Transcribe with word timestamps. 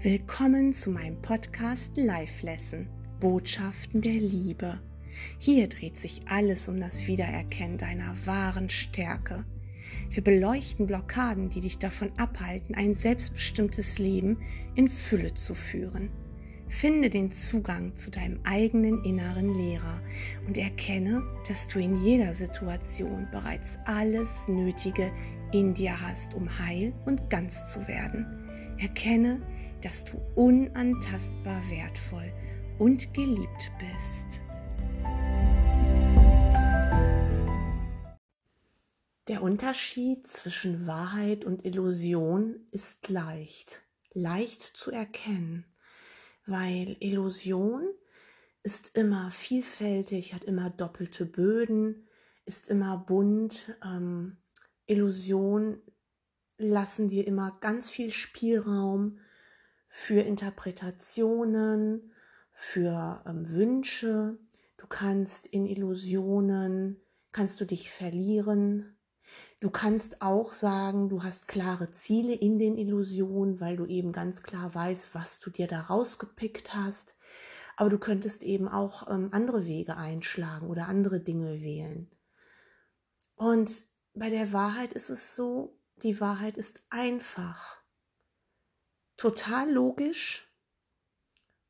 Willkommen 0.00 0.72
zu 0.72 0.92
meinem 0.92 1.20
Podcast 1.22 1.90
Life 1.96 2.46
Lesson 2.46 2.86
Botschaften 3.18 4.00
der 4.00 4.12
Liebe. 4.12 4.78
Hier 5.40 5.68
dreht 5.68 5.98
sich 5.98 6.20
alles 6.28 6.68
um 6.68 6.78
das 6.80 7.08
Wiedererkennen 7.08 7.78
deiner 7.78 8.14
wahren 8.24 8.70
Stärke. 8.70 9.44
Wir 10.10 10.22
beleuchten 10.22 10.86
Blockaden, 10.86 11.50
die 11.50 11.60
dich 11.60 11.78
davon 11.78 12.12
abhalten, 12.16 12.76
ein 12.76 12.94
selbstbestimmtes 12.94 13.98
Leben 13.98 14.38
in 14.76 14.88
Fülle 14.88 15.34
zu 15.34 15.56
führen. 15.56 16.10
Finde 16.68 17.10
den 17.10 17.32
Zugang 17.32 17.96
zu 17.96 18.12
deinem 18.12 18.38
eigenen 18.44 19.02
inneren 19.02 19.52
Lehrer 19.52 20.00
und 20.46 20.58
erkenne, 20.58 21.24
dass 21.48 21.66
du 21.66 21.80
in 21.80 21.96
jeder 21.96 22.34
Situation 22.34 23.26
bereits 23.32 23.76
alles 23.84 24.46
Nötige 24.46 25.10
in 25.50 25.74
dir 25.74 26.00
hast, 26.00 26.34
um 26.34 26.48
heil 26.60 26.92
und 27.04 27.28
ganz 27.30 27.72
zu 27.72 27.88
werden. 27.88 28.26
Erkenne, 28.78 29.42
dass 29.82 30.04
du 30.04 30.18
unantastbar 30.34 31.62
wertvoll 31.70 32.32
und 32.78 33.12
geliebt 33.14 33.70
bist. 33.78 34.40
Der 39.28 39.42
Unterschied 39.42 40.26
zwischen 40.26 40.86
Wahrheit 40.86 41.44
und 41.44 41.64
Illusion 41.64 42.66
ist 42.70 43.08
leicht, 43.08 43.82
leicht 44.12 44.62
zu 44.62 44.90
erkennen 44.90 45.64
weil 46.48 46.96
Illusion 47.00 47.86
ist 48.62 48.96
immer 48.96 49.30
vielfältig, 49.30 50.34
hat 50.34 50.44
immer 50.44 50.70
doppelte 50.70 51.26
Böden, 51.26 52.08
ist 52.46 52.68
immer 52.68 52.96
bunt. 52.96 53.76
Ähm, 53.84 54.38
Illusion 54.86 55.80
lassen 56.56 57.08
dir 57.08 57.26
immer 57.26 57.58
ganz 57.60 57.90
viel 57.90 58.10
Spielraum 58.10 59.18
für 59.88 60.20
Interpretationen, 60.20 62.12
für 62.52 63.22
ähm, 63.26 63.50
Wünsche. 63.50 64.38
Du 64.76 64.86
kannst 64.86 65.46
in 65.46 65.66
Illusionen, 65.66 67.00
kannst 67.32 67.60
du 67.60 67.64
dich 67.64 67.90
verlieren, 67.90 68.98
Du 69.60 69.70
kannst 69.70 70.22
auch 70.22 70.52
sagen, 70.52 71.08
du 71.08 71.22
hast 71.22 71.48
klare 71.48 71.90
Ziele 71.90 72.32
in 72.32 72.58
den 72.58 72.76
Illusionen, 72.76 73.60
weil 73.60 73.76
du 73.76 73.86
eben 73.86 74.12
ganz 74.12 74.42
klar 74.42 74.74
weißt, 74.74 75.14
was 75.14 75.40
du 75.40 75.50
dir 75.50 75.66
da 75.66 75.80
rausgepickt 75.80 76.74
hast. 76.74 77.16
Aber 77.76 77.90
du 77.90 77.98
könntest 77.98 78.42
eben 78.42 78.68
auch 78.68 79.08
ähm, 79.10 79.30
andere 79.32 79.66
Wege 79.66 79.96
einschlagen 79.96 80.68
oder 80.68 80.88
andere 80.88 81.20
Dinge 81.20 81.60
wählen. 81.60 82.10
Und 83.34 83.82
bei 84.14 84.30
der 84.30 84.52
Wahrheit 84.52 84.92
ist 84.92 85.10
es 85.10 85.34
so, 85.34 85.78
die 86.02 86.20
Wahrheit 86.20 86.56
ist 86.56 86.82
einfach, 86.90 87.82
total 89.18 89.70
logisch 89.70 90.50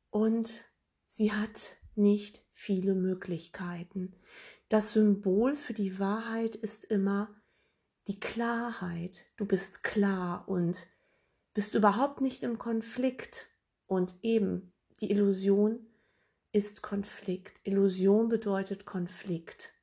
und 0.09 0.65
sie 1.07 1.33
hat 1.33 1.75
nicht 1.95 2.45
viele 2.53 2.95
Möglichkeiten. 2.95 4.15
Das 4.69 4.93
Symbol 4.93 5.57
für 5.57 5.73
die 5.73 5.99
Wahrheit 5.99 6.55
ist 6.55 6.85
immer 6.85 7.35
die 8.07 8.19
Klarheit, 8.19 9.25
du 9.35 9.45
bist 9.45 9.83
klar 9.83 10.47
und 10.47 10.87
bist 11.53 11.75
überhaupt 11.75 12.21
nicht 12.21 12.43
im 12.43 12.57
Konflikt. 12.57 13.49
Und 13.85 14.15
eben 14.21 14.71
die 15.01 15.11
Illusion 15.11 15.85
ist 16.51 16.81
Konflikt. 16.81 17.59
Illusion 17.63 18.29
bedeutet 18.29 18.85
Konflikt. 18.85 19.73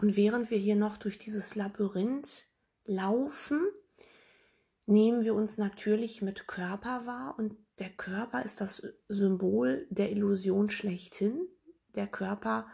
Und 0.00 0.16
während 0.16 0.50
wir 0.50 0.58
hier 0.58 0.76
noch 0.76 0.96
durch 0.96 1.18
dieses 1.18 1.54
Labyrinth 1.54 2.46
laufen, 2.84 3.66
nehmen 4.92 5.24
wir 5.24 5.34
uns 5.34 5.58
natürlich 5.58 6.22
mit 6.22 6.46
Körper 6.46 7.06
wahr 7.06 7.34
und 7.38 7.56
der 7.78 7.90
Körper 7.90 8.44
ist 8.44 8.60
das 8.60 8.86
Symbol 9.08 9.86
der 9.90 10.12
Illusion 10.12 10.70
schlechthin. 10.70 11.48
Der 11.94 12.06
Körper 12.06 12.66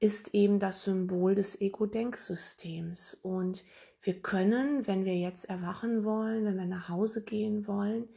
ist 0.00 0.34
eben 0.34 0.58
das 0.58 0.82
Symbol 0.82 1.34
des 1.34 1.60
Ego-Denksystems. 1.60 3.14
Und 3.14 3.64
wir 4.02 4.20
können, 4.20 4.86
wenn 4.86 5.04
wir 5.04 5.16
jetzt 5.16 5.44
erwachen 5.44 6.04
wollen, 6.04 6.44
wenn 6.44 6.56
wir 6.56 6.66
nach 6.66 6.88
Hause 6.88 7.22
gehen 7.22 7.68
wollen 7.68 8.08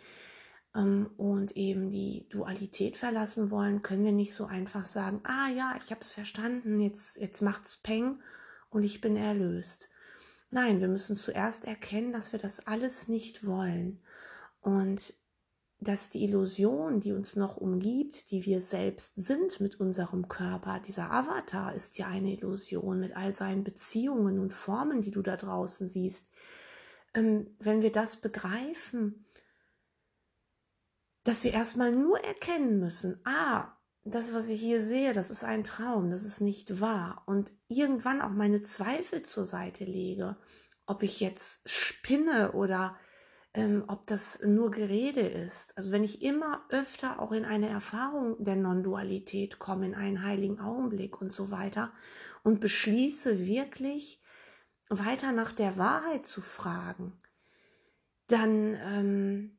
ähm, 0.75 1.11
und 1.17 1.55
eben 1.55 1.91
die 1.91 2.27
Dualität 2.29 2.97
verlassen 2.97 3.51
wollen, 3.51 3.83
können 3.83 4.03
wir 4.03 4.11
nicht 4.11 4.33
so 4.33 4.45
einfach 4.45 4.85
sagen, 4.85 5.21
ah 5.23 5.49
ja, 5.55 5.75
ich 5.77 5.91
habe 5.91 6.01
es 6.01 6.11
verstanden, 6.11 6.81
jetzt, 6.81 7.17
jetzt 7.17 7.41
macht's 7.41 7.77
Peng 7.77 8.19
und 8.69 8.83
ich 8.83 8.99
bin 8.99 9.15
erlöst. 9.15 9.89
Nein, 10.55 10.79
wir 10.79 10.87
müssen 10.87 11.17
zuerst 11.17 11.65
erkennen, 11.65 12.13
dass 12.13 12.31
wir 12.31 12.39
das 12.39 12.65
alles 12.65 13.09
nicht 13.09 13.45
wollen. 13.45 14.01
Und 14.61 15.13
dass 15.81 16.09
die 16.09 16.23
Illusion, 16.23 17.01
die 17.01 17.11
uns 17.11 17.35
noch 17.35 17.57
umgibt, 17.57 18.31
die 18.31 18.45
wir 18.45 18.61
selbst 18.61 19.17
sind 19.17 19.59
mit 19.59 19.81
unserem 19.81 20.29
Körper, 20.29 20.79
dieser 20.79 21.11
Avatar 21.11 21.75
ist 21.75 21.97
ja 21.97 22.07
eine 22.07 22.31
Illusion 22.31 23.01
mit 23.01 23.17
all 23.17 23.33
seinen 23.33 23.65
Beziehungen 23.65 24.39
und 24.39 24.53
Formen, 24.53 25.01
die 25.01 25.11
du 25.11 25.21
da 25.21 25.35
draußen 25.35 25.89
siehst. 25.89 26.29
Ähm, 27.13 27.53
wenn 27.59 27.81
wir 27.81 27.91
das 27.91 28.15
begreifen, 28.15 29.25
dass 31.25 31.43
wir 31.43 31.51
erstmal 31.51 31.91
nur 31.91 32.17
erkennen 32.23 32.79
müssen, 32.79 33.19
ah, 33.25 33.74
das, 34.05 34.33
was 34.33 34.49
ich 34.49 34.61
hier 34.61 34.81
sehe, 34.81 35.13
das 35.13 35.31
ist 35.31 35.43
ein 35.43 35.63
Traum, 35.63 36.11
das 36.11 36.23
ist 36.23 36.39
nicht 36.39 36.79
wahr. 36.79 37.23
Und 37.25 37.51
irgendwann 37.67 38.21
auch 38.21 38.29
meine 38.29 38.61
Zweifel 38.61 39.23
zur 39.23 39.45
Seite 39.45 39.83
lege, 39.83 40.37
ob 40.85 41.01
ich 41.01 41.19
jetzt 41.19 41.67
spinne 41.67 42.51
oder 42.51 42.95
ähm, 43.55 43.83
ob 43.87 44.05
das 44.05 44.41
nur 44.43 44.69
Gerede 44.69 45.21
ist. 45.21 45.75
Also 45.75 45.91
wenn 45.91 46.03
ich 46.03 46.21
immer 46.21 46.63
öfter 46.69 47.19
auch 47.19 47.31
in 47.31 47.45
eine 47.45 47.67
Erfahrung 47.67 48.35
der 48.43 48.55
Non-Dualität 48.55 49.57
komme, 49.57 49.87
in 49.87 49.95
einen 49.95 50.23
heiligen 50.23 50.59
Augenblick 50.59 51.19
und 51.19 51.31
so 51.31 51.49
weiter 51.49 51.91
und 52.43 52.59
beschließe 52.59 53.47
wirklich 53.47 54.21
weiter 54.89 55.31
nach 55.31 55.51
der 55.51 55.77
Wahrheit 55.77 56.27
zu 56.27 56.41
fragen, 56.41 57.19
dann 58.27 58.77
ähm, 58.83 59.54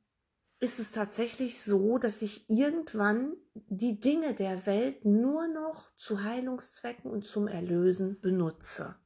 ist 0.58 0.78
es 0.78 0.92
tatsächlich 0.92 1.60
so, 1.60 1.98
dass 1.98 2.22
ich 2.22 2.48
irgendwann 2.48 3.34
die 3.54 4.00
Dinge 4.00 4.34
der 4.34 4.66
Welt 4.66 5.04
nur 5.04 5.48
noch 5.48 5.94
zu 5.96 6.22
Heilungszwecken 6.22 7.10
und 7.10 7.26
zum 7.26 7.46
Erlösen 7.46 8.20
benutze. 8.20 8.96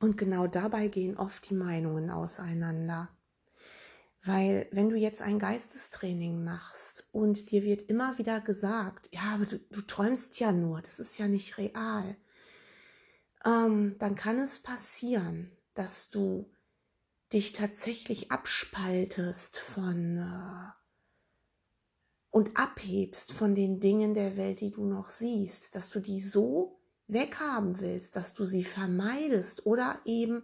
Und 0.00 0.16
genau 0.16 0.46
dabei 0.46 0.88
gehen 0.88 1.16
oft 1.16 1.48
die 1.50 1.54
Meinungen 1.54 2.10
auseinander. 2.10 3.10
Weil 4.22 4.68
wenn 4.72 4.90
du 4.90 4.96
jetzt 4.96 5.22
ein 5.22 5.38
Geistestraining 5.38 6.42
machst 6.42 7.06
und 7.12 7.50
dir 7.50 7.62
wird 7.62 7.82
immer 7.82 8.18
wieder 8.18 8.40
gesagt, 8.40 9.08
ja, 9.12 9.22
aber 9.34 9.46
du, 9.46 9.58
du 9.58 9.82
träumst 9.82 10.40
ja 10.40 10.50
nur, 10.50 10.82
das 10.82 10.98
ist 10.98 11.18
ja 11.18 11.28
nicht 11.28 11.58
real, 11.58 12.16
ähm, 13.44 13.96
dann 13.98 14.16
kann 14.16 14.38
es 14.38 14.58
passieren, 14.58 15.52
dass 15.74 16.10
du 16.10 16.50
dich 17.32 17.52
tatsächlich 17.52 18.32
abspaltest 18.32 19.58
von 19.58 20.18
äh, 20.18 20.75
und 22.30 22.56
abhebst 22.56 23.32
von 23.32 23.54
den 23.54 23.80
Dingen 23.80 24.14
der 24.14 24.36
Welt, 24.36 24.60
die 24.60 24.70
du 24.70 24.84
noch 24.84 25.08
siehst, 25.08 25.74
dass 25.74 25.90
du 25.90 26.00
die 26.00 26.20
so 26.20 26.80
weghaben 27.08 27.80
willst, 27.80 28.16
dass 28.16 28.34
du 28.34 28.44
sie 28.44 28.64
vermeidest 28.64 29.66
oder 29.66 30.00
eben 30.04 30.42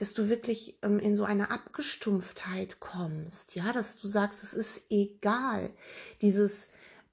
dass 0.00 0.14
du 0.14 0.30
wirklich 0.30 0.78
ähm, 0.82 0.98
in 0.98 1.14
so 1.14 1.24
eine 1.24 1.50
Abgestumpftheit 1.50 2.80
kommst, 2.80 3.54
ja, 3.54 3.70
dass 3.70 3.98
du 3.98 4.08
sagst, 4.08 4.42
es 4.42 4.54
ist 4.54 4.82
egal, 4.88 5.74
dieses, 6.22 6.68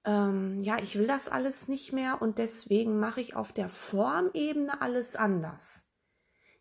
ähm, 0.05 0.61
ja, 0.61 0.77
ich 0.81 0.97
will 0.97 1.05
das 1.05 1.27
alles 1.27 1.67
nicht 1.67 1.91
mehr 1.91 2.21
und 2.21 2.37
deswegen 2.37 2.97
mache 2.97 3.19
ich 3.19 3.35
auf 3.35 3.51
der 3.51 3.67
Formebene 3.67 4.81
alles 4.81 5.17
anders. 5.17 5.83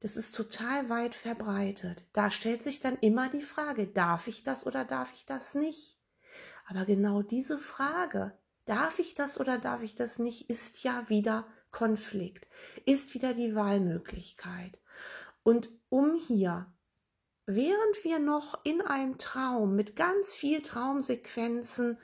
Das 0.01 0.17
ist 0.17 0.35
total 0.35 0.89
weit 0.89 1.15
verbreitet. 1.15 2.09
Da 2.13 2.33
stellt 2.33 2.63
sich 2.65 2.81
dann 2.81 2.99
immer 2.99 3.29
die 3.29 3.41
Frage, 3.41 3.87
darf 3.87 4.27
ich 4.27 4.43
das 4.43 4.67
oder 4.67 4.85
darf 4.85 5.13
ich 5.15 5.27
das 5.27 5.55
nicht? 5.55 5.96
Aber 6.67 6.85
genau 6.85 7.23
diese 7.23 7.59
Frage, 7.59 8.37
darf 8.65 8.99
ich 8.99 9.15
das 9.15 9.39
oder 9.41 9.59
darf 9.59 9.83
ich 9.83 9.95
das 9.95 10.19
nicht, 10.19 10.51
ist 10.51 10.83
ja 10.83 11.09
wieder 11.09 11.47
Konflikt, 11.71 12.47
ist 12.85 13.15
wieder 13.15 13.35
die 13.35 13.55
Wahlmöglichkeit. 13.55 14.81
Und 15.43 15.71
um 15.89 16.15
hier, 16.15 16.67
während 17.47 18.03
wir 18.03 18.19
noch 18.19 18.65
in 18.65 18.81
einem 18.81 19.19
Traum 19.19 19.77
mit 19.77 19.95
ganz 19.95 20.35
viel 20.35 20.63
Traumsequenzen 20.63 21.99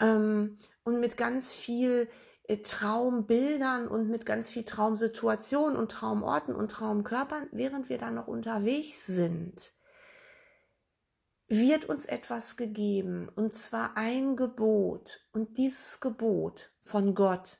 ähm, 0.00 0.58
und 0.82 0.98
mit 0.98 1.16
ganz 1.16 1.54
viel 1.54 2.08
äh, 2.48 2.58
Traumbildern 2.58 3.86
und 3.86 4.08
mit 4.08 4.26
ganz 4.26 4.50
viel 4.50 4.64
Traumsituationen 4.64 5.76
und 5.76 5.92
Traumorten 5.92 6.54
und 6.54 6.72
Traumkörpern, 6.72 7.48
während 7.52 7.88
wir 7.88 7.98
da 7.98 8.10
noch 8.10 8.26
unterwegs 8.26 9.06
sind, 9.06 9.75
wird 11.48 11.84
uns 11.84 12.06
etwas 12.06 12.56
gegeben, 12.56 13.28
und 13.34 13.52
zwar 13.52 13.96
ein 13.96 14.36
Gebot. 14.36 15.26
Und 15.32 15.58
dieses 15.58 16.00
Gebot 16.00 16.72
von 16.82 17.14
Gott 17.14 17.58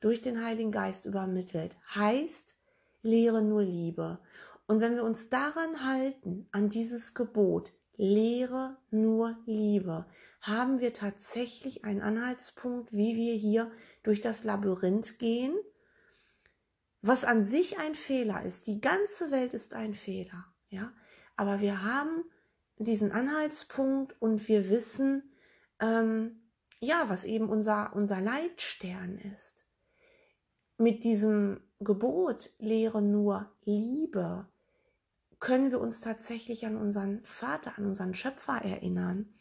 durch 0.00 0.22
den 0.22 0.44
Heiligen 0.44 0.72
Geist 0.72 1.04
übermittelt, 1.04 1.76
heißt, 1.94 2.54
lehre 3.02 3.42
nur 3.42 3.62
Liebe. 3.62 4.18
Und 4.66 4.80
wenn 4.80 4.94
wir 4.94 5.04
uns 5.04 5.28
daran 5.28 5.84
halten, 5.84 6.48
an 6.50 6.68
dieses 6.68 7.14
Gebot, 7.14 7.72
Lehre 7.96 8.76
nur 8.90 9.38
Liebe. 9.46 10.06
Haben 10.42 10.80
wir 10.80 10.92
tatsächlich 10.92 11.84
einen 11.84 12.02
Anhaltspunkt, 12.02 12.92
wie 12.92 13.16
wir 13.16 13.34
hier 13.34 13.70
durch 14.02 14.20
das 14.20 14.44
Labyrinth 14.44 15.18
gehen? 15.18 15.56
Was 17.00 17.24
an 17.24 17.42
sich 17.42 17.78
ein 17.78 17.94
Fehler 17.94 18.42
ist. 18.42 18.66
Die 18.66 18.80
ganze 18.80 19.30
Welt 19.30 19.54
ist 19.54 19.74
ein 19.74 19.94
Fehler. 19.94 20.46
Ja, 20.68 20.92
aber 21.36 21.60
wir 21.60 21.84
haben 21.84 22.24
diesen 22.78 23.12
Anhaltspunkt 23.12 24.20
und 24.20 24.46
wir 24.48 24.68
wissen, 24.68 25.32
ähm, 25.80 26.42
ja, 26.80 27.04
was 27.08 27.24
eben 27.24 27.48
unser, 27.48 27.94
unser 27.94 28.20
Leitstern 28.20 29.18
ist. 29.18 29.64
Mit 30.78 31.04
diesem 31.04 31.60
Gebot, 31.80 32.50
lehre 32.58 33.00
nur 33.00 33.50
Liebe, 33.64 34.46
können 35.38 35.70
wir 35.70 35.80
uns 35.80 36.00
tatsächlich 36.00 36.66
an 36.66 36.76
unseren 36.76 37.22
Vater, 37.24 37.78
an 37.78 37.86
unseren 37.86 38.14
Schöpfer 38.14 38.62
erinnern, 38.62 39.34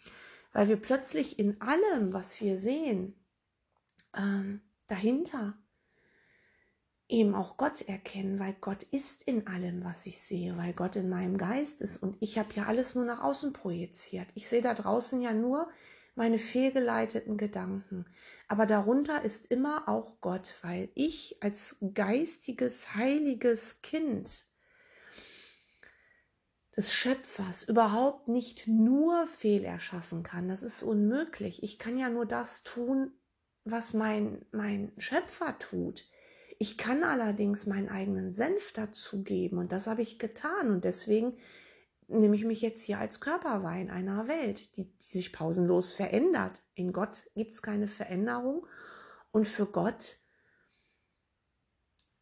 weil 0.53 0.67
wir 0.67 0.77
plötzlich 0.77 1.39
in 1.39 1.59
allem, 1.61 2.13
was 2.13 2.39
wir 2.41 2.57
sehen, 2.57 3.15
ähm, 4.15 4.61
dahinter 4.87 5.57
eben 7.07 7.35
auch 7.35 7.57
Gott 7.57 7.81
erkennen, 7.83 8.39
weil 8.39 8.55
Gott 8.59 8.83
ist 8.83 9.23
in 9.23 9.47
allem, 9.47 9.83
was 9.83 10.05
ich 10.05 10.19
sehe, 10.19 10.57
weil 10.57 10.73
Gott 10.73 10.95
in 10.95 11.09
meinem 11.09 11.37
Geist 11.37 11.81
ist 11.81 12.01
und 12.01 12.17
ich 12.19 12.37
habe 12.39 12.49
ja 12.55 12.63
alles 12.63 12.95
nur 12.95 13.05
nach 13.05 13.21
außen 13.23 13.53
projiziert. 13.53 14.27
Ich 14.33 14.47
sehe 14.47 14.61
da 14.61 14.73
draußen 14.73 15.21
ja 15.21 15.33
nur 15.33 15.69
meine 16.15 16.39
fehlgeleiteten 16.39 17.37
Gedanken. 17.37 18.05
Aber 18.47 18.65
darunter 18.65 19.21
ist 19.23 19.51
immer 19.51 19.87
auch 19.87 20.21
Gott, 20.21 20.55
weil 20.61 20.89
ich 20.95 21.37
als 21.41 21.75
geistiges, 21.93 22.95
heiliges 22.95 23.81
Kind 23.81 24.45
des 26.75 26.93
Schöpfers 26.93 27.63
überhaupt 27.63 28.27
nicht 28.27 28.67
nur 28.67 29.27
Fehler 29.27 29.79
schaffen 29.79 30.23
kann. 30.23 30.47
Das 30.47 30.63
ist 30.63 30.83
unmöglich. 30.83 31.63
Ich 31.63 31.79
kann 31.79 31.97
ja 31.97 32.09
nur 32.09 32.25
das 32.25 32.63
tun, 32.63 33.11
was 33.63 33.93
mein, 33.93 34.45
mein 34.51 34.91
Schöpfer 34.97 35.57
tut. 35.59 36.05
Ich 36.57 36.77
kann 36.77 37.03
allerdings 37.03 37.65
meinen 37.65 37.89
eigenen 37.89 38.31
Senf 38.31 38.71
dazugeben 38.73 39.57
und 39.57 39.71
das 39.71 39.87
habe 39.87 40.01
ich 40.01 40.19
getan 40.19 40.69
und 40.71 40.85
deswegen 40.85 41.37
nehme 42.07 42.35
ich 42.35 42.45
mich 42.45 42.61
jetzt 42.61 42.83
hier 42.83 42.99
als 42.99 43.19
Körperwein 43.19 43.89
einer 43.89 44.27
Welt, 44.27 44.75
die, 44.77 44.85
die 44.85 45.17
sich 45.17 45.33
pausenlos 45.33 45.93
verändert. 45.93 46.61
In 46.75 46.93
Gott 46.93 47.25
gibt 47.35 47.53
es 47.55 47.61
keine 47.61 47.87
Veränderung 47.87 48.65
und 49.31 49.47
für 49.47 49.65
Gott 49.65 50.17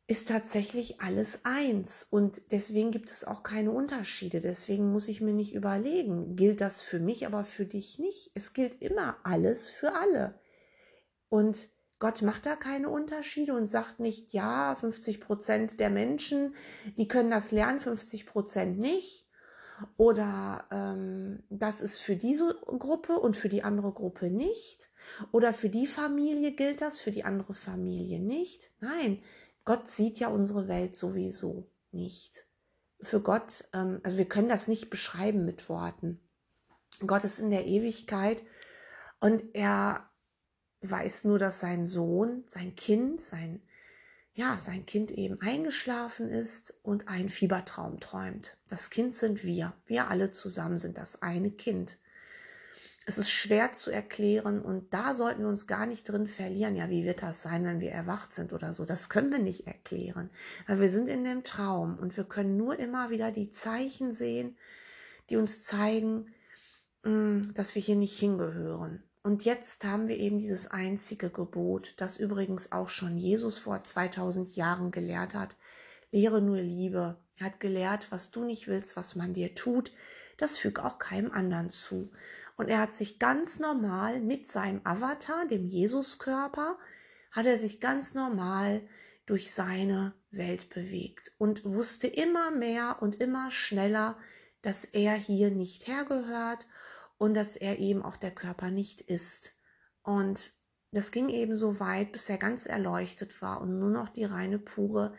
ist 0.08 0.28
tatsächlich 0.28 1.02
alles 1.02 1.42
eins 1.44 2.04
und 2.04 2.42
deswegen 2.52 2.92
gibt 2.92 3.10
es 3.10 3.24
auch 3.24 3.42
keine 3.42 3.72
Unterschiede. 3.72 4.42
Deswegen 4.42 4.92
muss 4.92 5.08
ich 5.08 5.22
mir 5.22 5.34
nicht 5.34 5.54
überlegen, 5.54 6.36
gilt 6.36 6.60
das 6.62 6.82
für 6.82 7.00
mich, 7.00 7.26
aber 7.26 7.46
für 7.46 7.66
dich 7.66 8.00
nicht. 8.00 8.32
Es 8.34 8.54
gilt 8.54 8.82
immer 8.82 9.18
alles 9.24 9.70
für 9.70 9.94
alle. 9.94 10.40
Und 11.30 11.70
Gott 12.04 12.22
macht 12.22 12.46
da 12.46 12.58
keine 12.58 12.90
Unterschiede 12.90 13.54
und 13.54 13.68
sagt 13.68 14.02
nicht, 14.02 14.34
ja, 14.34 14.76
50 14.76 15.22
Prozent 15.22 15.80
der 15.80 15.90
Menschen, 15.90 16.54
die 16.98 17.08
können 17.08 17.32
das 17.32 17.52
lernen, 17.52 17.80
50 17.80 18.26
Prozent 18.26 18.78
nicht. 18.78 19.26
Oder 19.96 20.68
ähm, 20.70 21.44
das 21.50 21.80
ist 21.80 22.02
für 22.02 22.18
diese 22.18 22.60
Gruppe 22.66 23.18
und 23.18 23.38
für 23.38 23.48
die 23.48 23.64
andere 23.64 23.94
Gruppe 23.94 24.30
nicht. 24.30 24.90
Oder 25.32 25.54
für 25.54 25.70
die 25.70 25.88
Familie 25.88 26.52
gilt 26.52 26.82
das, 26.82 27.00
für 27.00 27.12
die 27.12 27.24
andere 27.24 27.54
Familie 27.54 28.20
nicht. 28.20 28.70
Nein, 28.82 29.24
Gott 29.64 29.88
sieht 29.88 30.20
ja 30.20 30.28
unsere 30.28 30.68
Welt 30.68 30.98
sowieso 30.98 31.72
nicht. 31.94 32.48
Für 33.00 33.22
Gott, 33.22 33.64
ähm, 33.74 34.02
also 34.04 34.18
wir 34.18 34.28
können 34.28 34.50
das 34.50 34.68
nicht 34.68 34.90
beschreiben 34.90 35.46
mit 35.46 35.70
Worten. 35.70 36.20
Gott 37.08 37.24
ist 37.24 37.40
in 37.40 37.50
der 37.50 37.66
Ewigkeit 37.66 38.44
und 39.22 39.56
er 39.56 40.10
weiß 40.90 41.24
nur, 41.26 41.40
dass 41.40 41.60
sein 41.60 41.86
Sohn, 41.86 42.44
sein 42.48 42.76
Kind, 42.76 43.22
sein, 43.22 43.62
ja, 44.34 44.58
sein 44.60 44.86
Kind 44.86 45.12
eben 45.12 45.40
eingeschlafen 45.42 46.30
ist 46.30 46.74
und 46.82 47.08
einen 47.08 47.30
Fiebertraum 47.30 48.00
träumt. 48.00 48.58
Das 48.68 48.90
Kind 48.90 49.14
sind 49.16 49.44
wir. 49.44 49.74
Wir 49.86 50.10
alle 50.10 50.32
zusammen 50.32 50.78
sind 50.78 50.98
das 50.98 51.22
eine 51.22 51.52
Kind. 51.52 51.98
Es 53.06 53.18
ist 53.18 53.32
schwer 53.32 53.74
zu 53.74 53.92
erklären 53.92 54.62
und 54.62 54.94
da 54.94 55.14
sollten 55.14 55.42
wir 55.42 55.50
uns 55.50 55.68
gar 55.68 55.86
nicht 55.86 56.08
drin 56.08 56.26
verlieren. 56.26 56.76
Ja, 56.76 56.90
wie 56.90 57.04
wird 57.04 57.22
das 57.22 57.42
sein, 57.42 57.66
wenn 57.66 57.82
wir 57.82 57.92
erwacht 57.92 58.32
sind 58.32 58.54
oder 58.54 58.74
so? 58.74 58.86
Das 58.86 59.10
können 59.10 59.30
wir 59.30 59.40
nicht 59.40 59.68
erklären, 59.68 60.30
weil 60.68 60.80
wir 60.80 60.90
sind 60.90 61.10
in 61.10 61.26
dem 61.26 61.44
Traum 61.44 62.00
und 62.00 62.16
wir 62.16 62.24
können 62.24 62.56
nur 62.56 62.80
immer 62.80 63.10
wieder 63.10 63.32
die 63.32 63.50
Zeichen 63.50 64.14
sehen, 64.14 64.58
die 65.30 65.36
uns 65.36 65.64
zeigen, 65.64 66.34
mm, 67.04 67.54
dass 67.54 67.76
wir 67.76 67.82
hier 67.82 67.98
nicht 67.98 68.18
hingehören. 68.18 69.04
Und 69.24 69.46
jetzt 69.46 69.86
haben 69.86 70.10
wir 70.10 70.18
eben 70.18 70.40
dieses 70.40 70.68
einzige 70.70 71.30
Gebot, 71.30 71.94
das 71.98 72.18
übrigens 72.18 72.74
auch 72.74 72.90
schon 72.90 73.18
Jesus 73.18 73.58
vor 73.58 73.82
2000 73.82 74.58
Jahren 74.58 74.92
gelehrt 74.92 75.34
hat. 75.34 75.56
Lehre 76.12 76.42
nur 76.42 76.58
Liebe. 76.58 77.18
Er 77.38 77.46
hat 77.46 77.62
gelehrt, 77.62 78.12
was 78.12 78.32
du 78.32 78.44
nicht 78.44 78.68
willst, 78.68 78.98
was 78.98 79.16
man 79.16 79.34
dir 79.34 79.56
tut, 79.56 79.94
das 80.38 80.58
füg 80.58 80.80
auch 80.80 81.00
keinem 81.00 81.32
anderen 81.32 81.70
zu. 81.70 82.12
Und 82.58 82.68
er 82.68 82.80
hat 82.80 82.94
sich 82.94 83.18
ganz 83.18 83.60
normal 83.60 84.20
mit 84.20 84.46
seinem 84.46 84.82
Avatar, 84.84 85.48
dem 85.48 85.66
Jesuskörper, 85.68 86.78
hat 87.32 87.46
er 87.46 87.58
sich 87.58 87.80
ganz 87.80 88.14
normal 88.14 88.82
durch 89.26 89.54
seine 89.54 90.14
Welt 90.32 90.70
bewegt 90.70 91.32
und 91.38 91.64
wusste 91.64 92.08
immer 92.08 92.52
mehr 92.52 92.98
und 93.00 93.16
immer 93.22 93.52
schneller, 93.52 94.18
dass 94.62 94.84
er 94.84 95.14
hier 95.14 95.50
nicht 95.50 95.88
hergehört 95.88 96.68
und 97.18 97.34
dass 97.34 97.56
er 97.56 97.80
eben 97.80 98.02
auch 98.02 98.18
der 98.18 98.32
Körper 98.32 98.72
nicht 98.72 99.02
ist. 99.02 99.54
Und 100.02 100.52
das 100.92 101.12
ging 101.12 101.30
eben 101.30 101.56
so 101.56 101.80
weit, 101.80 102.12
bis 102.12 102.30
er 102.30 102.38
ganz 102.38 102.66
erleuchtet 102.66 103.42
war 103.42 103.62
und 103.62 103.80
nur 103.80 103.90
noch 103.90 104.10
die 104.10 104.26
reine 104.26 104.60
pure 104.60 105.16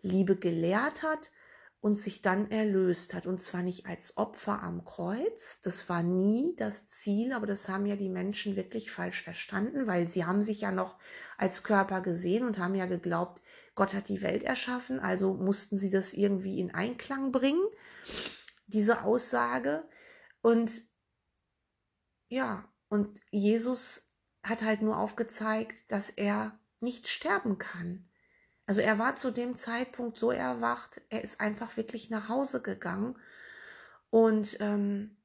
Liebe 0.00 0.36
gelehrt 0.36 1.02
hat 1.02 1.30
und 1.80 1.96
sich 1.96 2.22
dann 2.22 2.50
erlöst 2.50 3.14
hat. 3.14 3.26
Und 3.26 3.42
zwar 3.42 3.62
nicht 3.62 3.86
als 3.86 4.16
Opfer 4.16 4.62
am 4.62 4.84
Kreuz, 4.84 5.60
das 5.62 5.88
war 5.88 6.02
nie 6.02 6.54
das 6.56 6.86
Ziel, 6.86 7.32
aber 7.32 7.46
das 7.46 7.68
haben 7.68 7.86
ja 7.86 7.96
die 7.96 8.08
Menschen 8.08 8.56
wirklich 8.56 8.90
falsch 8.90 9.22
verstanden, 9.22 9.86
weil 9.86 10.08
sie 10.08 10.24
haben 10.24 10.42
sich 10.42 10.62
ja 10.62 10.72
noch 10.72 10.98
als 11.36 11.62
Körper 11.62 12.00
gesehen 12.00 12.44
und 12.44 12.58
haben 12.58 12.74
ja 12.74 12.86
geglaubt, 12.86 13.42
Gott 13.74 13.94
hat 13.94 14.08
die 14.08 14.22
Welt 14.22 14.42
erschaffen, 14.42 14.98
also 14.98 15.34
mussten 15.34 15.76
sie 15.76 15.90
das 15.90 16.14
irgendwie 16.14 16.58
in 16.58 16.74
Einklang 16.74 17.30
bringen, 17.30 17.64
diese 18.66 19.02
Aussage. 19.04 19.84
Und 20.40 20.87
ja, 22.28 22.68
und 22.88 23.20
Jesus 23.30 24.12
hat 24.42 24.62
halt 24.62 24.82
nur 24.82 24.98
aufgezeigt, 24.98 25.90
dass 25.90 26.10
er 26.10 26.58
nicht 26.80 27.08
sterben 27.08 27.58
kann. 27.58 28.08
Also 28.66 28.80
er 28.80 28.98
war 28.98 29.16
zu 29.16 29.30
dem 29.30 29.54
Zeitpunkt 29.54 30.18
so 30.18 30.30
erwacht, 30.30 31.00
er 31.08 31.22
ist 31.22 31.40
einfach 31.40 31.76
wirklich 31.76 32.10
nach 32.10 32.28
Hause 32.28 32.62
gegangen 32.62 33.18
und 34.10 34.58
ähm, 34.60 35.16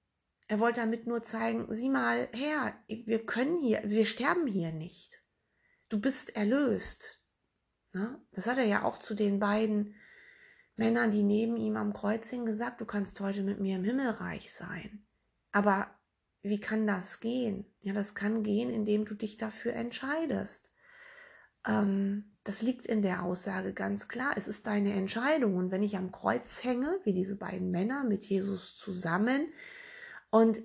er 0.47 0.59
wollte 0.59 0.81
damit 0.81 1.07
nur 1.07 1.23
zeigen, 1.23 1.67
sieh 1.73 1.89
mal 1.89 2.29
her, 2.33 2.75
wir 2.87 3.25
können 3.25 3.61
hier, 3.61 3.81
wir 3.85 4.05
sterben 4.05 4.47
hier 4.47 4.71
nicht. 4.71 5.21
Du 5.89 5.99
bist 5.99 6.35
erlöst. 6.35 7.21
Ne? 7.93 8.21
Das 8.31 8.47
hat 8.47 8.57
er 8.57 8.65
ja 8.65 8.83
auch 8.83 8.97
zu 8.97 9.13
den 9.13 9.39
beiden 9.39 9.95
Männern, 10.75 11.11
die 11.11 11.23
neben 11.23 11.55
ihm 11.55 11.77
am 11.77 11.93
Kreuz 11.93 12.29
hingen, 12.29 12.45
gesagt, 12.45 12.81
du 12.81 12.85
kannst 12.85 13.19
heute 13.19 13.43
mit 13.43 13.59
mir 13.59 13.75
im 13.75 13.83
Himmelreich 13.83 14.53
sein. 14.53 15.05
Aber 15.51 15.87
wie 16.43 16.59
kann 16.59 16.85
das 16.85 17.21
gehen? 17.21 17.65
Ja, 17.81 17.93
das 17.93 18.15
kann 18.15 18.43
gehen, 18.43 18.69
indem 18.69 19.05
du 19.05 19.15
dich 19.15 19.37
dafür 19.37 19.73
entscheidest. 19.73 20.71
Ähm, 21.65 22.35
das 22.43 22.61
liegt 22.61 22.85
in 22.85 23.01
der 23.01 23.23
Aussage 23.23 23.73
ganz 23.73 24.09
klar. 24.09 24.33
Es 24.35 24.49
ist 24.49 24.67
deine 24.67 24.93
Entscheidung. 24.93 25.55
Und 25.55 25.71
wenn 25.71 25.81
ich 25.81 25.95
am 25.95 26.11
Kreuz 26.11 26.63
hänge, 26.63 26.99
wie 27.05 27.13
diese 27.13 27.37
beiden 27.37 27.71
Männer 27.71 28.03
mit 28.03 28.25
Jesus 28.25 28.75
zusammen, 28.75 29.47
und 30.29 30.61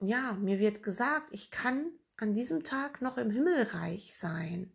ja, 0.00 0.32
mir 0.40 0.58
wird 0.58 0.82
gesagt, 0.82 1.28
ich 1.30 1.52
kann 1.52 1.92
an 2.16 2.34
diesem 2.34 2.64
Tag 2.64 3.00
noch 3.00 3.16
im 3.16 3.30
Himmelreich 3.30 4.16
sein, 4.16 4.72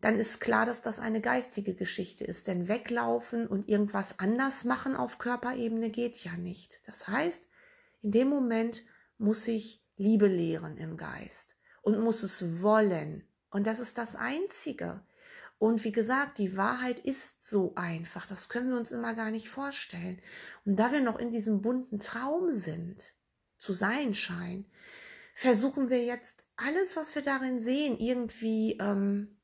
dann 0.00 0.18
ist 0.18 0.40
klar, 0.40 0.66
dass 0.66 0.82
das 0.82 0.98
eine 0.98 1.20
geistige 1.20 1.74
Geschichte 1.74 2.24
ist. 2.24 2.46
Denn 2.46 2.68
weglaufen 2.68 3.48
und 3.48 3.68
irgendwas 3.68 4.20
anders 4.20 4.64
machen 4.64 4.94
auf 4.94 5.18
Körperebene 5.18 5.90
geht 5.90 6.22
ja 6.24 6.36
nicht. 6.36 6.80
Das 6.86 7.08
heißt, 7.08 7.48
in 8.02 8.12
dem 8.12 8.28
Moment 8.28 8.82
muss 9.22 9.46
ich 9.48 9.82
Liebe 9.96 10.26
lehren 10.26 10.76
im 10.76 10.96
Geist 10.96 11.56
und 11.80 12.00
muss 12.00 12.22
es 12.22 12.62
wollen. 12.62 13.26
Und 13.50 13.66
das 13.66 13.80
ist 13.80 13.98
das 13.98 14.16
Einzige. 14.16 15.04
Und 15.58 15.84
wie 15.84 15.92
gesagt, 15.92 16.38
die 16.38 16.56
Wahrheit 16.56 16.98
ist 16.98 17.48
so 17.48 17.74
einfach. 17.76 18.26
Das 18.26 18.48
können 18.48 18.70
wir 18.70 18.76
uns 18.76 18.90
immer 18.90 19.14
gar 19.14 19.30
nicht 19.30 19.48
vorstellen. 19.48 20.20
Und 20.64 20.76
da 20.76 20.90
wir 20.90 21.00
noch 21.00 21.18
in 21.18 21.30
diesem 21.30 21.62
bunten 21.62 22.00
Traum 22.00 22.50
sind, 22.50 23.14
zu 23.58 23.72
sein 23.72 24.12
scheint, 24.12 24.66
versuchen 25.34 25.88
wir 25.88 26.04
jetzt 26.04 26.44
alles, 26.56 26.96
was 26.96 27.14
wir 27.14 27.22
darin 27.22 27.60
sehen, 27.60 27.98
irgendwie 27.98 28.76
ähm, 28.80 29.38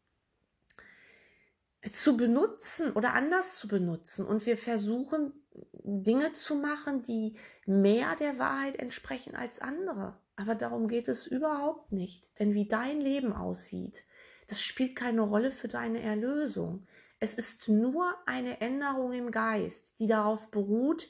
zu 1.92 2.16
benutzen 2.16 2.92
oder 2.92 3.14
anders 3.14 3.56
zu 3.56 3.68
benutzen. 3.68 4.26
Und 4.26 4.44
wir 4.44 4.58
versuchen 4.58 5.32
Dinge 5.72 6.32
zu 6.32 6.56
machen, 6.56 7.02
die 7.02 7.36
mehr 7.66 8.16
der 8.16 8.38
Wahrheit 8.38 8.76
entsprechen 8.76 9.34
als 9.34 9.60
andere. 9.60 10.18
Aber 10.36 10.54
darum 10.54 10.88
geht 10.88 11.08
es 11.08 11.26
überhaupt 11.26 11.92
nicht. 11.92 12.28
Denn 12.38 12.54
wie 12.54 12.68
dein 12.68 13.00
Leben 13.00 13.32
aussieht, 13.32 14.04
das 14.48 14.62
spielt 14.62 14.96
keine 14.96 15.22
Rolle 15.22 15.50
für 15.50 15.68
deine 15.68 16.00
Erlösung. 16.00 16.86
Es 17.20 17.34
ist 17.34 17.68
nur 17.68 18.14
eine 18.26 18.60
Änderung 18.60 19.12
im 19.12 19.30
Geist, 19.30 19.98
die 19.98 20.06
darauf 20.06 20.50
beruht, 20.50 21.08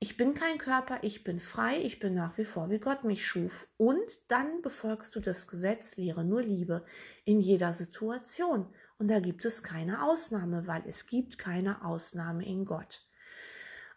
ich 0.00 0.18
bin 0.18 0.34
kein 0.34 0.58
Körper, 0.58 0.98
ich 1.00 1.24
bin 1.24 1.40
frei, 1.40 1.80
ich 1.80 1.98
bin 1.98 2.14
nach 2.14 2.36
wie 2.36 2.44
vor, 2.44 2.68
wie 2.68 2.78
Gott 2.78 3.04
mich 3.04 3.26
schuf. 3.26 3.68
Und 3.78 4.04
dann 4.28 4.60
befolgst 4.60 5.16
du 5.16 5.20
das 5.20 5.46
Gesetz, 5.46 5.96
lehre 5.96 6.24
nur 6.24 6.42
Liebe 6.42 6.84
in 7.24 7.40
jeder 7.40 7.72
Situation. 7.72 8.68
Und 8.98 9.08
da 9.08 9.20
gibt 9.20 9.46
es 9.46 9.62
keine 9.62 10.04
Ausnahme, 10.04 10.66
weil 10.66 10.82
es 10.86 11.06
gibt 11.06 11.38
keine 11.38 11.86
Ausnahme 11.86 12.44
in 12.44 12.66
Gott. 12.66 13.06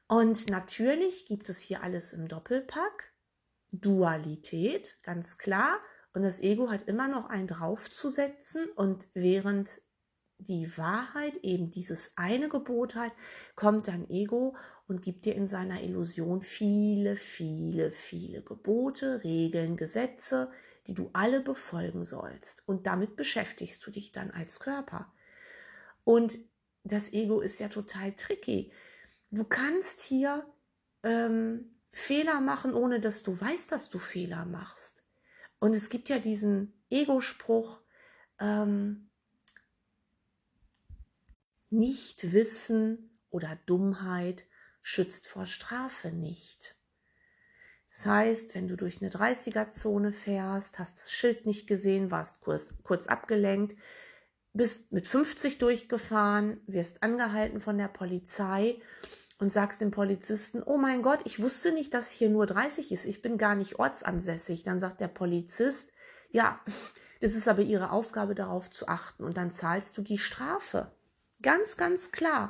Und 0.07 0.49
natürlich 0.49 1.25
gibt 1.25 1.49
es 1.49 1.59
hier 1.59 1.83
alles 1.83 2.13
im 2.13 2.27
Doppelpack. 2.27 3.13
Dualität, 3.71 4.99
ganz 5.03 5.37
klar. 5.37 5.81
Und 6.13 6.23
das 6.23 6.39
Ego 6.39 6.69
hat 6.69 6.87
immer 6.87 7.07
noch 7.07 7.29
einen 7.29 7.47
draufzusetzen. 7.47 8.69
Und 8.75 9.07
während 9.13 9.81
die 10.39 10.77
Wahrheit 10.77 11.37
eben 11.37 11.71
dieses 11.71 12.13
eine 12.15 12.47
Gebot 12.47 12.95
hat, 12.95 13.11
kommt 13.55 13.87
dein 13.87 14.09
Ego 14.09 14.55
und 14.87 15.01
gibt 15.01 15.25
dir 15.25 15.35
in 15.35 15.47
seiner 15.47 15.81
Illusion 15.81 16.41
viele, 16.41 17.15
viele, 17.15 17.91
viele 17.91 18.41
Gebote, 18.41 19.23
Regeln, 19.23 19.75
Gesetze, 19.75 20.51
die 20.87 20.93
du 20.93 21.09
alle 21.13 21.41
befolgen 21.41 22.03
sollst. 22.03 22.67
Und 22.67 22.87
damit 22.87 23.15
beschäftigst 23.15 23.85
du 23.85 23.91
dich 23.91 24.11
dann 24.11 24.31
als 24.31 24.59
Körper. 24.59 25.11
Und 26.03 26.39
das 26.83 27.11
Ego 27.11 27.41
ist 27.41 27.59
ja 27.59 27.67
total 27.67 28.13
tricky. 28.13 28.71
Du 29.31 29.43
kannst 29.43 30.01
hier 30.01 30.45
ähm, 31.03 31.75
Fehler 31.91 32.41
machen, 32.41 32.73
ohne 32.73 32.99
dass 32.99 33.23
du 33.23 33.39
weißt, 33.39 33.71
dass 33.71 33.89
du 33.89 33.99
Fehler 33.99 34.45
machst. 34.45 35.03
Und 35.59 35.75
es 35.75 35.89
gibt 35.89 36.09
ja 36.09 36.19
diesen 36.19 36.73
Ego-Spruch, 36.89 37.81
ähm, 38.39 39.09
nicht 41.69 42.31
wissen 42.31 43.19
oder 43.29 43.57
Dummheit 43.65 44.45
schützt 44.81 45.27
vor 45.27 45.45
Strafe 45.45 46.11
nicht. 46.11 46.77
Das 47.91 48.05
heißt, 48.05 48.55
wenn 48.55 48.67
du 48.67 48.77
durch 48.77 49.01
eine 49.01 49.09
30er-Zone 49.09 50.13
fährst, 50.13 50.79
hast 50.79 50.99
das 50.99 51.11
Schild 51.11 51.45
nicht 51.45 51.67
gesehen, 51.67 52.11
warst 52.11 52.41
kurz, 52.41 52.73
kurz 52.83 53.07
abgelenkt, 53.07 53.75
bist 54.57 54.91
mit 54.91 55.07
50 55.07 55.59
durchgefahren, 55.59 56.59
wirst 56.67 57.03
angehalten 57.03 57.59
von 57.59 57.77
der 57.77 57.87
Polizei 57.87 58.81
und 59.39 59.51
sagst 59.51 59.81
dem 59.81 59.91
Polizisten, 59.91 60.63
oh 60.63 60.77
mein 60.77 61.03
Gott, 61.03 61.19
ich 61.25 61.41
wusste 61.41 61.71
nicht, 61.71 61.93
dass 61.93 62.11
hier 62.11 62.29
nur 62.29 62.45
30 62.45 62.91
ist, 62.91 63.05
ich 63.05 63.21
bin 63.21 63.37
gar 63.37 63.55
nicht 63.55 63.79
ortsansässig. 63.79 64.63
Dann 64.63 64.79
sagt 64.79 64.99
der 64.99 65.07
Polizist, 65.07 65.93
ja, 66.31 66.59
das 67.21 67.35
ist 67.35 67.47
aber 67.47 67.61
ihre 67.61 67.91
Aufgabe, 67.91 68.35
darauf 68.35 68.69
zu 68.69 68.87
achten 68.87 69.23
und 69.23 69.37
dann 69.37 69.51
zahlst 69.51 69.97
du 69.97 70.01
die 70.01 70.17
Strafe. 70.17 70.91
Ganz, 71.41 71.77
ganz 71.77 72.11
klar. 72.11 72.49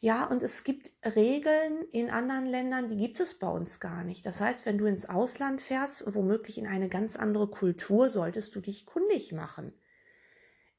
Ja, 0.00 0.24
und 0.26 0.44
es 0.44 0.62
gibt 0.62 0.92
Regeln 1.04 1.82
in 1.90 2.08
anderen 2.08 2.46
Ländern, 2.46 2.88
die 2.88 2.96
gibt 2.96 3.18
es 3.18 3.34
bei 3.34 3.48
uns 3.48 3.80
gar 3.80 4.04
nicht. 4.04 4.24
Das 4.24 4.40
heißt, 4.40 4.64
wenn 4.64 4.78
du 4.78 4.86
ins 4.86 5.08
Ausland 5.08 5.60
fährst, 5.60 6.04
womöglich 6.14 6.56
in 6.56 6.68
eine 6.68 6.88
ganz 6.88 7.16
andere 7.16 7.48
Kultur, 7.48 8.08
solltest 8.08 8.54
du 8.54 8.60
dich 8.60 8.86
kundig 8.86 9.32
machen. 9.32 9.72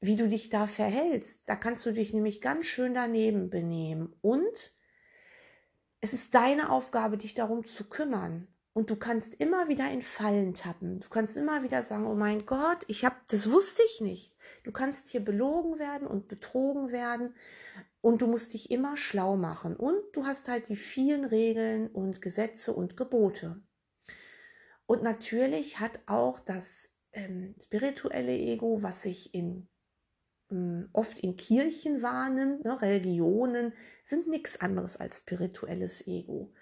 Wie 0.00 0.16
du 0.16 0.28
dich 0.28 0.48
da 0.48 0.66
verhältst, 0.66 1.48
da 1.48 1.56
kannst 1.56 1.84
du 1.84 1.92
dich 1.92 2.14
nämlich 2.14 2.40
ganz 2.40 2.66
schön 2.66 2.94
daneben 2.94 3.50
benehmen. 3.50 4.14
Und 4.22 4.74
es 6.00 6.14
ist 6.14 6.34
deine 6.34 6.70
Aufgabe, 6.70 7.18
dich 7.18 7.34
darum 7.34 7.64
zu 7.64 7.88
kümmern. 7.88 8.48
Und 8.72 8.88
du 8.88 8.96
kannst 8.96 9.34
immer 9.34 9.68
wieder 9.68 9.90
in 9.90 10.00
Fallen 10.00 10.54
tappen. 10.54 11.00
Du 11.00 11.08
kannst 11.08 11.36
immer 11.36 11.62
wieder 11.64 11.82
sagen, 11.82 12.06
oh 12.06 12.14
mein 12.14 12.46
Gott, 12.46 12.84
ich 12.86 13.04
habe, 13.04 13.16
das 13.28 13.50
wusste 13.50 13.82
ich 13.82 14.00
nicht. 14.00 14.34
Du 14.62 14.72
kannst 14.72 15.08
hier 15.08 15.24
belogen 15.24 15.78
werden 15.78 16.06
und 16.06 16.28
betrogen 16.28 16.92
werden 16.92 17.34
und 18.00 18.22
du 18.22 18.26
musst 18.26 18.54
dich 18.54 18.70
immer 18.70 18.96
schlau 18.96 19.36
machen. 19.36 19.76
Und 19.76 20.00
du 20.12 20.24
hast 20.24 20.48
halt 20.48 20.68
die 20.68 20.76
vielen 20.76 21.24
Regeln 21.24 21.88
und 21.88 22.22
Gesetze 22.22 22.72
und 22.72 22.96
Gebote. 22.96 23.60
Und 24.86 25.02
natürlich 25.02 25.80
hat 25.80 26.00
auch 26.06 26.38
das 26.38 26.94
ähm, 27.12 27.54
spirituelle 27.60 28.36
Ego, 28.36 28.82
was 28.82 29.02
sich 29.02 29.34
in 29.34 29.68
oft 30.92 31.20
in 31.20 31.36
Kirchen 31.36 32.02
wahrnimmt, 32.02 32.64
ne, 32.64 32.80
Religionen 32.80 33.72
sind 34.04 34.28
nichts 34.28 34.60
anderes 34.60 34.96
als 34.96 35.18
spirituelles 35.18 36.06
Ego 36.06 36.52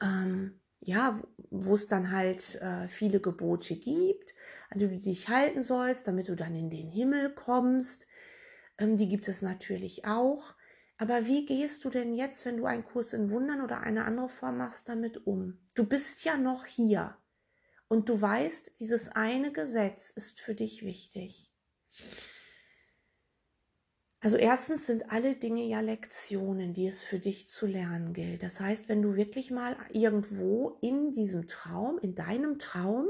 ähm, 0.00 0.60
ja, 0.80 1.22
wo 1.50 1.74
es 1.74 1.88
dann 1.88 2.12
halt 2.12 2.60
äh, 2.62 2.88
viele 2.88 3.20
Gebote 3.20 3.76
gibt, 3.76 4.34
an 4.70 4.78
die 4.78 4.88
du 4.88 4.98
dich 4.98 5.28
halten 5.28 5.62
sollst, 5.62 6.06
damit 6.06 6.28
du 6.28 6.36
dann 6.36 6.54
in 6.54 6.70
den 6.70 6.90
Himmel 6.90 7.34
kommst. 7.34 8.06
Ähm, 8.78 8.96
die 8.96 9.08
gibt 9.08 9.28
es 9.28 9.42
natürlich 9.42 10.06
auch. 10.06 10.54
Aber 10.98 11.26
wie 11.26 11.46
gehst 11.46 11.84
du 11.84 11.90
denn 11.90 12.14
jetzt, 12.14 12.44
wenn 12.44 12.56
du 12.56 12.66
einen 12.66 12.84
Kurs 12.84 13.12
in 13.12 13.30
Wundern 13.30 13.62
oder 13.62 13.80
eine 13.80 14.04
andere 14.04 14.28
Form 14.28 14.58
machst, 14.58 14.88
damit 14.88 15.26
um? 15.26 15.58
Du 15.74 15.84
bist 15.84 16.24
ja 16.24 16.36
noch 16.36 16.64
hier. 16.66 17.16
Und 17.88 18.08
du 18.08 18.20
weißt, 18.20 18.80
dieses 18.80 19.08
eine 19.08 19.52
Gesetz 19.52 20.10
ist 20.10 20.40
für 20.40 20.54
dich 20.54 20.84
wichtig. 20.84 21.52
Also 24.20 24.36
erstens 24.36 24.86
sind 24.86 25.12
alle 25.12 25.36
Dinge 25.36 25.62
ja 25.62 25.80
Lektionen, 25.80 26.74
die 26.74 26.88
es 26.88 27.02
für 27.02 27.20
dich 27.20 27.48
zu 27.48 27.66
lernen 27.66 28.12
gilt. 28.12 28.42
Das 28.42 28.60
heißt, 28.60 28.88
wenn 28.88 29.00
du 29.00 29.14
wirklich 29.14 29.50
mal 29.50 29.76
irgendwo 29.92 30.78
in 30.80 31.12
diesem 31.12 31.46
Traum, 31.46 31.98
in 31.98 32.16
deinem 32.16 32.58
Traum, 32.58 33.08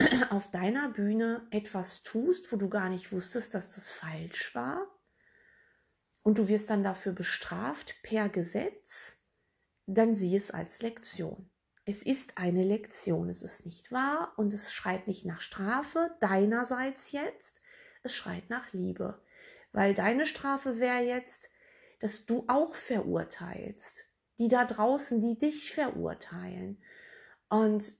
auf 0.30 0.50
deiner 0.50 0.88
Bühne 0.88 1.46
etwas 1.50 2.02
tust, 2.02 2.52
wo 2.52 2.56
du 2.56 2.68
gar 2.68 2.88
nicht 2.88 3.12
wusstest, 3.12 3.54
dass 3.54 3.74
das 3.74 3.92
falsch 3.92 4.54
war, 4.54 4.88
und 6.24 6.38
du 6.38 6.48
wirst 6.48 6.70
dann 6.70 6.82
dafür 6.82 7.12
bestraft 7.12 7.96
per 8.02 8.28
Gesetz, 8.28 9.16
dann 9.86 10.16
sieh 10.16 10.34
es 10.34 10.50
als 10.50 10.82
Lektion. 10.82 11.50
Es 11.84 12.02
ist 12.02 12.38
eine 12.38 12.64
Lektion, 12.64 13.28
es 13.28 13.42
ist 13.42 13.66
nicht 13.66 13.92
wahr 13.92 14.32
und 14.38 14.52
es 14.54 14.72
schreit 14.72 15.06
nicht 15.06 15.26
nach 15.26 15.42
Strafe 15.42 16.16
deinerseits 16.20 17.12
jetzt, 17.12 17.60
es 18.02 18.14
schreit 18.14 18.48
nach 18.48 18.72
Liebe. 18.72 19.22
Weil 19.74 19.92
deine 19.92 20.24
Strafe 20.24 20.78
wäre 20.78 21.02
jetzt, 21.02 21.50
dass 21.98 22.24
du 22.26 22.44
auch 22.46 22.76
verurteilst. 22.76 24.04
Die 24.38 24.48
da 24.48 24.64
draußen, 24.64 25.20
die 25.20 25.36
dich 25.36 25.72
verurteilen. 25.72 26.80
Und 27.48 27.92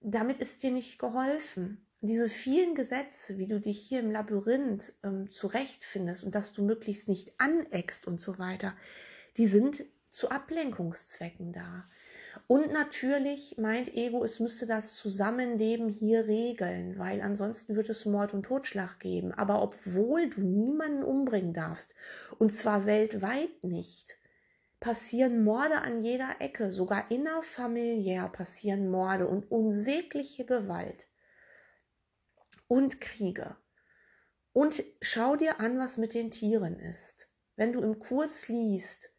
damit 0.00 0.38
ist 0.38 0.62
dir 0.62 0.70
nicht 0.70 0.98
geholfen. 0.98 1.86
Diese 2.00 2.30
vielen 2.30 2.74
Gesetze, 2.74 3.36
wie 3.36 3.46
du 3.46 3.60
dich 3.60 3.78
hier 3.86 4.00
im 4.00 4.10
Labyrinth 4.10 4.94
ähm, 5.02 5.30
zurechtfindest 5.30 6.24
und 6.24 6.34
dass 6.34 6.52
du 6.52 6.62
möglichst 6.62 7.08
nicht 7.08 7.38
aneckst 7.38 8.06
und 8.06 8.20
so 8.20 8.38
weiter, 8.38 8.74
die 9.36 9.46
sind 9.46 9.84
zu 10.10 10.30
Ablenkungszwecken 10.30 11.52
da. 11.52 11.90
Und 12.46 12.72
natürlich 12.72 13.56
meint 13.58 13.94
Ego, 13.94 14.24
es 14.24 14.40
müsste 14.40 14.66
das 14.66 14.94
Zusammenleben 14.96 15.88
hier 15.88 16.26
regeln, 16.26 16.98
weil 16.98 17.20
ansonsten 17.20 17.76
wird 17.76 17.88
es 17.88 18.04
Mord 18.04 18.34
und 18.34 18.44
Totschlag 18.44 19.00
geben. 19.00 19.32
Aber 19.32 19.62
obwohl 19.62 20.28
du 20.28 20.42
niemanden 20.42 21.02
umbringen 21.02 21.54
darfst, 21.54 21.94
und 22.38 22.52
zwar 22.52 22.86
weltweit 22.86 23.62
nicht, 23.62 24.18
passieren 24.80 25.44
Morde 25.44 25.82
an 25.82 26.04
jeder 26.04 26.36
Ecke, 26.40 26.70
sogar 26.70 27.10
innerfamiliär 27.10 28.28
passieren 28.28 28.90
Morde 28.90 29.26
und 29.26 29.50
unsägliche 29.50 30.44
Gewalt 30.44 31.08
und 32.68 33.00
Kriege. 33.00 33.56
Und 34.52 34.82
schau 35.00 35.36
dir 35.36 35.60
an, 35.60 35.78
was 35.78 35.98
mit 35.98 36.14
den 36.14 36.30
Tieren 36.30 36.78
ist. 36.78 37.28
Wenn 37.56 37.72
du 37.72 37.80
im 37.80 37.98
Kurs 37.98 38.48
liest, 38.48 39.10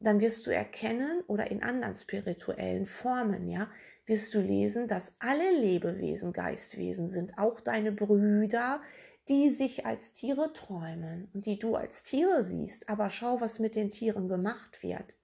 dann 0.00 0.20
wirst 0.20 0.46
du 0.46 0.50
erkennen 0.50 1.22
oder 1.26 1.50
in 1.50 1.62
anderen 1.62 1.94
spirituellen 1.94 2.86
Formen, 2.86 3.48
ja, 3.48 3.70
wirst 4.06 4.34
du 4.34 4.40
lesen, 4.40 4.88
dass 4.88 5.16
alle 5.20 5.52
Lebewesen 5.60 6.32
Geistwesen 6.32 7.08
sind, 7.08 7.38
auch 7.38 7.60
deine 7.60 7.92
Brüder, 7.92 8.82
die 9.28 9.50
sich 9.50 9.86
als 9.86 10.12
Tiere 10.12 10.52
träumen 10.52 11.30
und 11.34 11.46
die 11.46 11.58
du 11.58 11.76
als 11.76 12.02
Tiere 12.02 12.42
siehst. 12.42 12.88
Aber 12.88 13.10
schau, 13.10 13.40
was 13.40 13.58
mit 13.58 13.76
den 13.76 13.90
Tieren 13.90 14.28
gemacht 14.28 14.82
wird. 14.82 15.14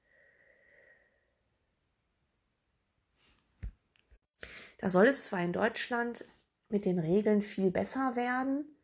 Da 4.79 4.91
soll 4.91 5.07
es 5.07 5.25
zwar 5.25 5.43
in 5.43 5.55
Deutschland 5.55 6.27
mit 6.69 6.85
den 6.85 6.99
Regeln 6.99 7.41
viel 7.41 7.71
besser 7.71 8.15
werden, 8.15 8.77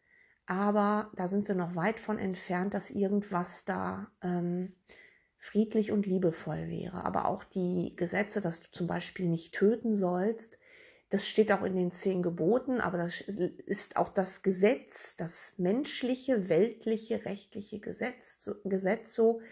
aber 0.47 1.13
da 1.17 1.29
sind 1.29 1.47
wir 1.49 1.55
noch 1.55 1.77
weit 1.77 2.01
von 2.01 2.19
entfernt, 2.19 2.73
dass 2.73 2.91
irgendwas 2.91 3.65
da 3.67 4.11
ähm, 4.23 4.75
friedlich 5.43 5.91
und 5.91 6.07
liebevoll 6.07 6.69
wäre. 6.69 7.05
Aber 7.05 7.27
auch 7.27 7.43
die 7.43 7.95
Gesetze, 7.97 8.41
dass 8.41 8.61
du 8.61 8.71
zum 8.71 8.87
Beispiel 8.87 9.27
nicht 9.27 9.53
töten 9.53 9.93
sollst, 9.97 10.57
Das 11.13 11.29
steht 11.29 11.53
auch 11.53 11.63
in 11.63 11.77
den 11.77 11.91
zehn 11.91 12.23
Geboten, 12.23 12.81
aber 12.81 12.97
das 12.97 13.21
ist 13.21 13.99
auch 13.99 14.09
das 14.09 14.41
Gesetz, 14.43 15.15
das 15.17 15.59
menschliche, 15.59 16.49
weltliche, 16.49 17.27
rechtliche 17.27 17.81
Gesetz, 17.81 18.51
Gesetz 18.65 19.13
so. 19.15 19.43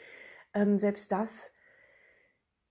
Ähm, 0.54 0.78
selbst 0.78 1.12
das 1.12 1.52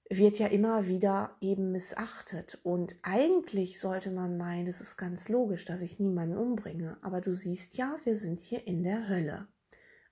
wird 0.09 0.39
ja 0.39 0.47
immer 0.47 0.87
wieder 0.87 1.37
eben 1.39 1.71
missachtet. 1.71 2.57
Und 2.63 2.95
eigentlich 3.03 3.79
sollte 3.79 4.09
man 4.09 4.37
meinen, 4.37 4.65
es 4.65 4.81
ist 4.81 4.97
ganz 4.97 5.29
logisch, 5.29 5.65
dass 5.65 5.81
ich 5.83 5.99
niemanden 5.99 6.35
umbringe. 6.35 6.97
Aber 7.03 7.21
du 7.21 7.31
siehst 7.31 7.77
ja, 7.77 7.95
wir 8.05 8.15
sind 8.15 8.39
hier 8.39 8.65
in 8.65 8.81
der 8.81 9.07
Hölle. 9.07 9.47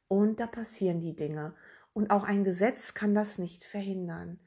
Und 0.07 0.39
da 0.39 0.45
passieren 0.45 1.01
die 1.01 1.15
Dinge. 1.15 1.55
Und 1.97 2.11
auch 2.11 2.25
ein 2.25 2.43
Gesetz 2.43 2.93
kann 2.93 3.15
das 3.15 3.39
nicht 3.39 3.65
verhindern. 3.65 4.39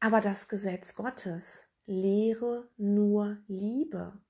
Aber 0.00 0.20
das 0.20 0.48
Gesetz 0.48 0.96
Gottes, 0.96 1.68
lehre 1.84 2.68
nur 2.76 3.38
Liebe, 3.46 4.20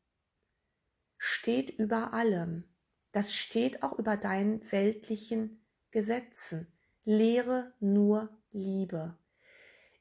steht 1.16 1.70
über 1.70 2.12
allem. 2.12 2.64
Das 3.12 3.32
steht 3.34 3.82
auch 3.82 3.98
über 3.98 4.18
deinen 4.18 4.60
weltlichen 4.70 5.64
Gesetzen. 5.90 6.70
Lehre 7.02 7.72
nur 7.80 8.28
Liebe. 8.50 9.16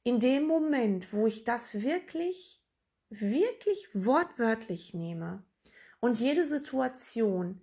In 0.03 0.19
dem 0.19 0.47
Moment, 0.47 1.13
wo 1.13 1.27
ich 1.27 1.45
das 1.45 1.81
wirklich, 1.81 2.61
wirklich 3.07 3.87
wortwörtlich 3.93 4.93
nehme 4.93 5.45
und 6.01 6.19
jede 6.19 6.45
Situation 6.45 7.61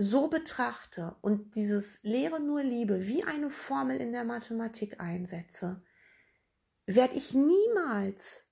so 0.00 0.28
betrachte 0.28 1.14
und 1.20 1.54
dieses 1.56 2.02
Lehre 2.02 2.40
nur 2.40 2.62
Liebe 2.62 3.06
wie 3.06 3.22
eine 3.22 3.50
Formel 3.50 4.00
in 4.00 4.12
der 4.12 4.24
Mathematik 4.24 4.98
einsetze, 4.98 5.82
werde 6.86 7.16
ich 7.16 7.34
niemals 7.34 8.46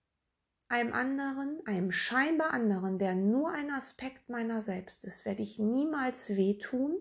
einem 0.69 0.93
anderen, 0.93 1.63
einem 1.65 1.91
scheinbar 1.91 2.51
anderen, 2.53 2.99
der 2.99 3.15
nur 3.15 3.51
ein 3.51 3.71
Aspekt 3.71 4.29
meiner 4.29 4.61
selbst 4.61 5.07
ist, 5.07 5.25
werde 5.25 5.41
ich 5.41 5.59
niemals 5.59 6.37
wehtun. 6.37 6.99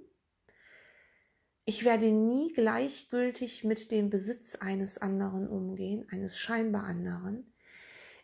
Ich 1.65 1.83
werde 1.83 2.09
nie 2.09 2.53
gleichgültig 2.53 3.65
mit 3.65 3.91
dem 3.91 4.09
Besitz 4.09 4.55
eines 4.55 4.97
anderen 4.97 5.49
umgehen, 5.49 6.07
eines 6.09 6.39
scheinbar 6.39 6.85
anderen. 6.85 7.53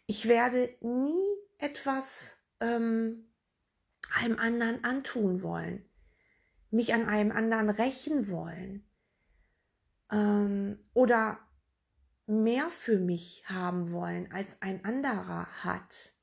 Ich 0.05 0.29
werde 0.29 0.73
nie 0.79 1.35
etwas 1.57 2.37
ähm, 2.61 3.27
einem 4.15 4.39
anderen 4.39 4.85
antun 4.85 5.41
wollen, 5.41 5.85
mich 6.73 6.93
an 6.93 7.07
einem 7.07 7.31
anderen 7.31 7.69
rächen 7.69 8.29
wollen 8.29 8.83
ähm, 10.11 10.79
oder 10.93 11.39
mehr 12.25 12.69
für 12.69 12.99
mich 12.99 13.43
haben 13.45 13.91
wollen, 13.91 14.31
als 14.31 14.61
ein 14.61 14.83
anderer 14.83 15.47
hat. 15.63 16.13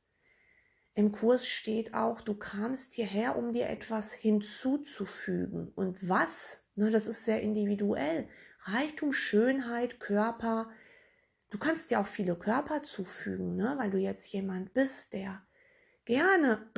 Im 0.95 1.12
Kurs 1.12 1.47
steht 1.47 1.95
auch, 1.95 2.21
du 2.21 2.35
kamst 2.35 2.95
hierher, 2.95 3.37
um 3.37 3.52
dir 3.52 3.69
etwas 3.69 4.12
hinzuzufügen. 4.12 5.73
Und 5.75 6.09
was? 6.09 6.62
Ne, 6.75 6.90
das 6.90 7.07
ist 7.07 7.25
sehr 7.25 7.40
individuell. 7.42 8.28
Reichtum, 8.64 9.12
Schönheit, 9.12 10.00
Körper. 10.00 10.69
Du 11.50 11.59
kannst 11.59 11.90
dir 11.90 12.00
auch 12.00 12.07
viele 12.07 12.37
Körper 12.37 12.83
zufügen, 12.83 13.57
ne, 13.57 13.75
weil 13.78 13.90
du 13.90 13.99
jetzt 13.99 14.33
jemand 14.33 14.73
bist, 14.75 15.12
der 15.12 15.42
gerne 16.04 16.71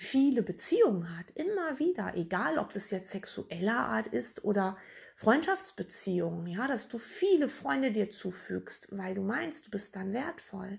viele 0.00 0.42
Beziehungen 0.42 1.18
hat, 1.18 1.32
immer 1.32 1.80
wieder, 1.80 2.14
egal 2.14 2.58
ob 2.58 2.72
das 2.72 2.92
jetzt 2.92 3.10
sexueller 3.10 3.80
Art 3.80 4.06
ist 4.06 4.44
oder 4.44 4.78
Freundschaftsbeziehungen, 5.16 6.46
ja, 6.46 6.68
dass 6.68 6.86
du 6.86 6.98
viele 6.98 7.48
Freunde 7.48 7.90
dir 7.90 8.08
zufügst, 8.08 8.96
weil 8.96 9.16
du 9.16 9.22
meinst, 9.22 9.66
du 9.66 9.72
bist 9.72 9.96
dann 9.96 10.12
wertvoll. 10.12 10.78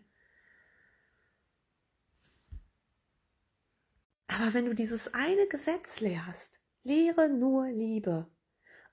Aber 4.30 4.54
wenn 4.54 4.66
du 4.66 4.74
dieses 4.74 5.14
eine 5.14 5.48
Gesetz 5.48 6.00
lehrst, 6.00 6.62
lehre 6.84 7.28
nur 7.28 7.68
Liebe 7.68 8.32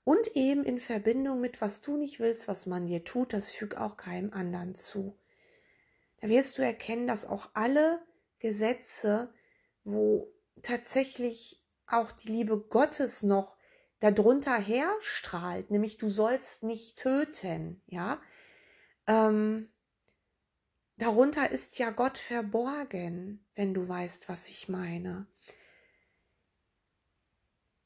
und 0.03 0.35
eben 0.35 0.65
in 0.65 0.77
Verbindung 0.77 1.39
mit, 1.39 1.61
was 1.61 1.79
du 1.79 1.95
nicht 1.95 2.19
willst, 2.19 2.49
was 2.49 2.65
man 2.65 2.85
dir 2.85 3.05
tut, 3.05 3.31
das 3.31 3.49
füg 3.49 3.77
auch 3.77 3.95
keinem 3.95 4.33
anderen 4.33 4.75
zu. 4.75 5.17
Da 6.19 6.27
wirst 6.27 6.57
du 6.57 6.63
erkennen, 6.63 7.07
dass 7.07 7.23
auch 7.23 7.51
alle 7.53 8.05
Gesetze, 8.39 9.33
wo 9.87 10.33
tatsächlich 10.61 11.63
auch 11.87 12.11
die 12.11 12.27
Liebe 12.27 12.59
Gottes 12.59 13.23
noch 13.23 13.55
darunter 13.99 14.57
herstrahlt, 14.57 15.71
nämlich 15.71 15.97
du 15.97 16.09
sollst 16.09 16.63
nicht 16.63 16.97
töten, 16.97 17.81
ja. 17.87 18.21
Ähm, 19.07 19.71
darunter 20.97 21.49
ist 21.49 21.79
ja 21.79 21.91
Gott 21.91 22.17
verborgen, 22.17 23.47
wenn 23.55 23.73
du 23.73 23.87
weißt, 23.87 24.27
was 24.27 24.49
ich 24.49 24.67
meine. 24.67 25.25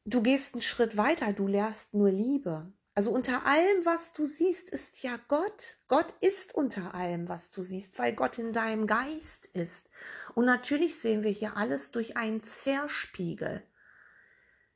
Du 0.03 0.23
gehst 0.23 0.55
einen 0.55 0.63
Schritt 0.63 0.97
weiter, 0.97 1.31
du 1.31 1.47
lehrst 1.47 1.93
nur 1.93 2.09
Liebe. 2.11 2.73
Also 2.93 3.11
unter 3.11 3.45
allem, 3.45 3.85
was 3.85 4.11
du 4.11 4.25
siehst, 4.25 4.69
ist 4.69 5.01
ja 5.01 5.17
Gott. 5.29 5.77
Gott 5.87 6.13
ist 6.19 6.53
unter 6.53 6.93
allem, 6.93 7.29
was 7.29 7.49
du 7.49 7.61
siehst, 7.61 7.97
weil 7.99 8.13
Gott 8.13 8.37
in 8.37 8.51
deinem 8.51 8.85
Geist 8.85 9.45
ist. 9.53 9.89
Und 10.35 10.45
natürlich 10.45 10.99
sehen 10.99 11.23
wir 11.23 11.31
hier 11.31 11.55
alles 11.55 11.91
durch 11.91 12.17
einen 12.17 12.41
Zerspiegel. 12.41 13.63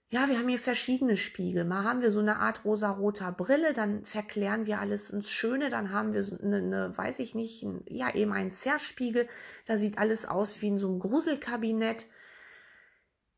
Ja, 0.09 0.29
wir 0.29 0.37
haben 0.37 0.47
hier 0.47 0.59
verschiedene 0.59 1.17
Spiegel. 1.17 1.65
Mal 1.65 1.83
haben 1.83 2.01
wir 2.01 2.11
so 2.11 2.21
eine 2.21 2.37
Art 2.37 2.63
rosa-roter 2.63 3.33
Brille, 3.33 3.73
dann 3.73 4.05
verklären 4.05 4.65
wir 4.65 4.79
alles 4.79 5.09
ins 5.09 5.29
Schöne, 5.29 5.69
dann 5.69 5.91
haben 5.91 6.13
wir 6.13 6.23
so 6.23 6.37
eine, 6.37 6.57
eine 6.57 6.97
weiß 6.97 7.19
ich 7.19 7.35
nicht, 7.35 7.63
ein, 7.63 7.83
ja, 7.87 8.13
eben 8.15 8.31
einen 8.31 8.51
Zerspiegel. 8.51 9.27
Da 9.65 9.77
sieht 9.77 9.97
alles 9.97 10.25
aus 10.25 10.61
wie 10.61 10.67
in 10.67 10.77
so 10.77 10.87
einem 10.87 10.99
Gruselkabinett. 10.99 12.05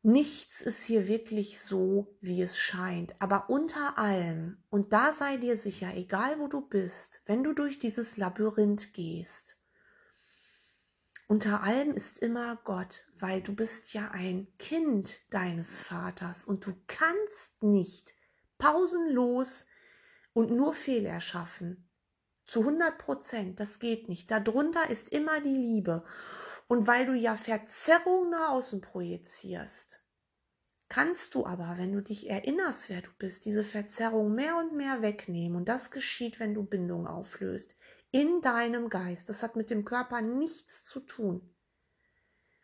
Nichts 0.02 0.62
ist 0.62 0.84
hier 0.84 1.08
wirklich 1.08 1.60
so, 1.60 2.16
wie 2.20 2.40
es 2.40 2.56
scheint. 2.56 3.14
Aber 3.20 3.50
unter 3.50 3.98
allem, 3.98 4.62
und 4.70 4.92
da 4.92 5.12
sei 5.12 5.38
dir 5.38 5.56
sicher, 5.56 5.94
egal 5.94 6.38
wo 6.38 6.46
du 6.46 6.60
bist, 6.60 7.20
wenn 7.26 7.42
du 7.42 7.52
durch 7.52 7.78
dieses 7.78 8.16
Labyrinth 8.16 8.92
gehst, 8.92 9.56
unter 11.26 11.62
allem 11.62 11.92
ist 11.92 12.20
immer 12.20 12.56
Gott, 12.64 13.06
weil 13.18 13.42
du 13.42 13.54
bist 13.54 13.92
ja 13.92 14.10
ein 14.12 14.46
Kind 14.58 15.18
deines 15.30 15.78
Vaters 15.78 16.46
und 16.46 16.64
du 16.64 16.72
kannst 16.86 17.62
nicht 17.62 18.14
pausenlos 18.56 19.66
und 20.32 20.50
nur 20.50 20.72
Fehler 20.72 21.20
schaffen. 21.20 21.90
Zu 22.46 22.60
100 22.60 22.96
Prozent, 22.96 23.60
das 23.60 23.78
geht 23.78 24.08
nicht. 24.08 24.30
Darunter 24.30 24.88
ist 24.88 25.12
immer 25.12 25.40
die 25.40 25.48
Liebe. 25.48 26.02
Und 26.68 26.86
weil 26.86 27.06
du 27.06 27.14
ja 27.14 27.34
Verzerrung 27.36 28.30
nach 28.30 28.50
außen 28.50 28.82
projizierst, 28.82 30.00
kannst 30.90 31.34
du 31.34 31.46
aber, 31.46 31.76
wenn 31.78 31.92
du 31.92 32.02
dich 32.02 32.28
erinnerst, 32.28 32.90
wer 32.90 33.00
du 33.00 33.10
bist, 33.18 33.46
diese 33.46 33.64
Verzerrung 33.64 34.34
mehr 34.34 34.56
und 34.58 34.74
mehr 34.74 35.00
wegnehmen. 35.00 35.56
Und 35.56 35.68
das 35.68 35.90
geschieht, 35.90 36.38
wenn 36.38 36.54
du 36.54 36.62
Bindung 36.62 37.06
auflöst 37.06 37.74
in 38.10 38.42
deinem 38.42 38.90
Geist. 38.90 39.28
Das 39.30 39.42
hat 39.42 39.56
mit 39.56 39.70
dem 39.70 39.84
Körper 39.84 40.20
nichts 40.20 40.84
zu 40.84 41.00
tun. 41.00 41.54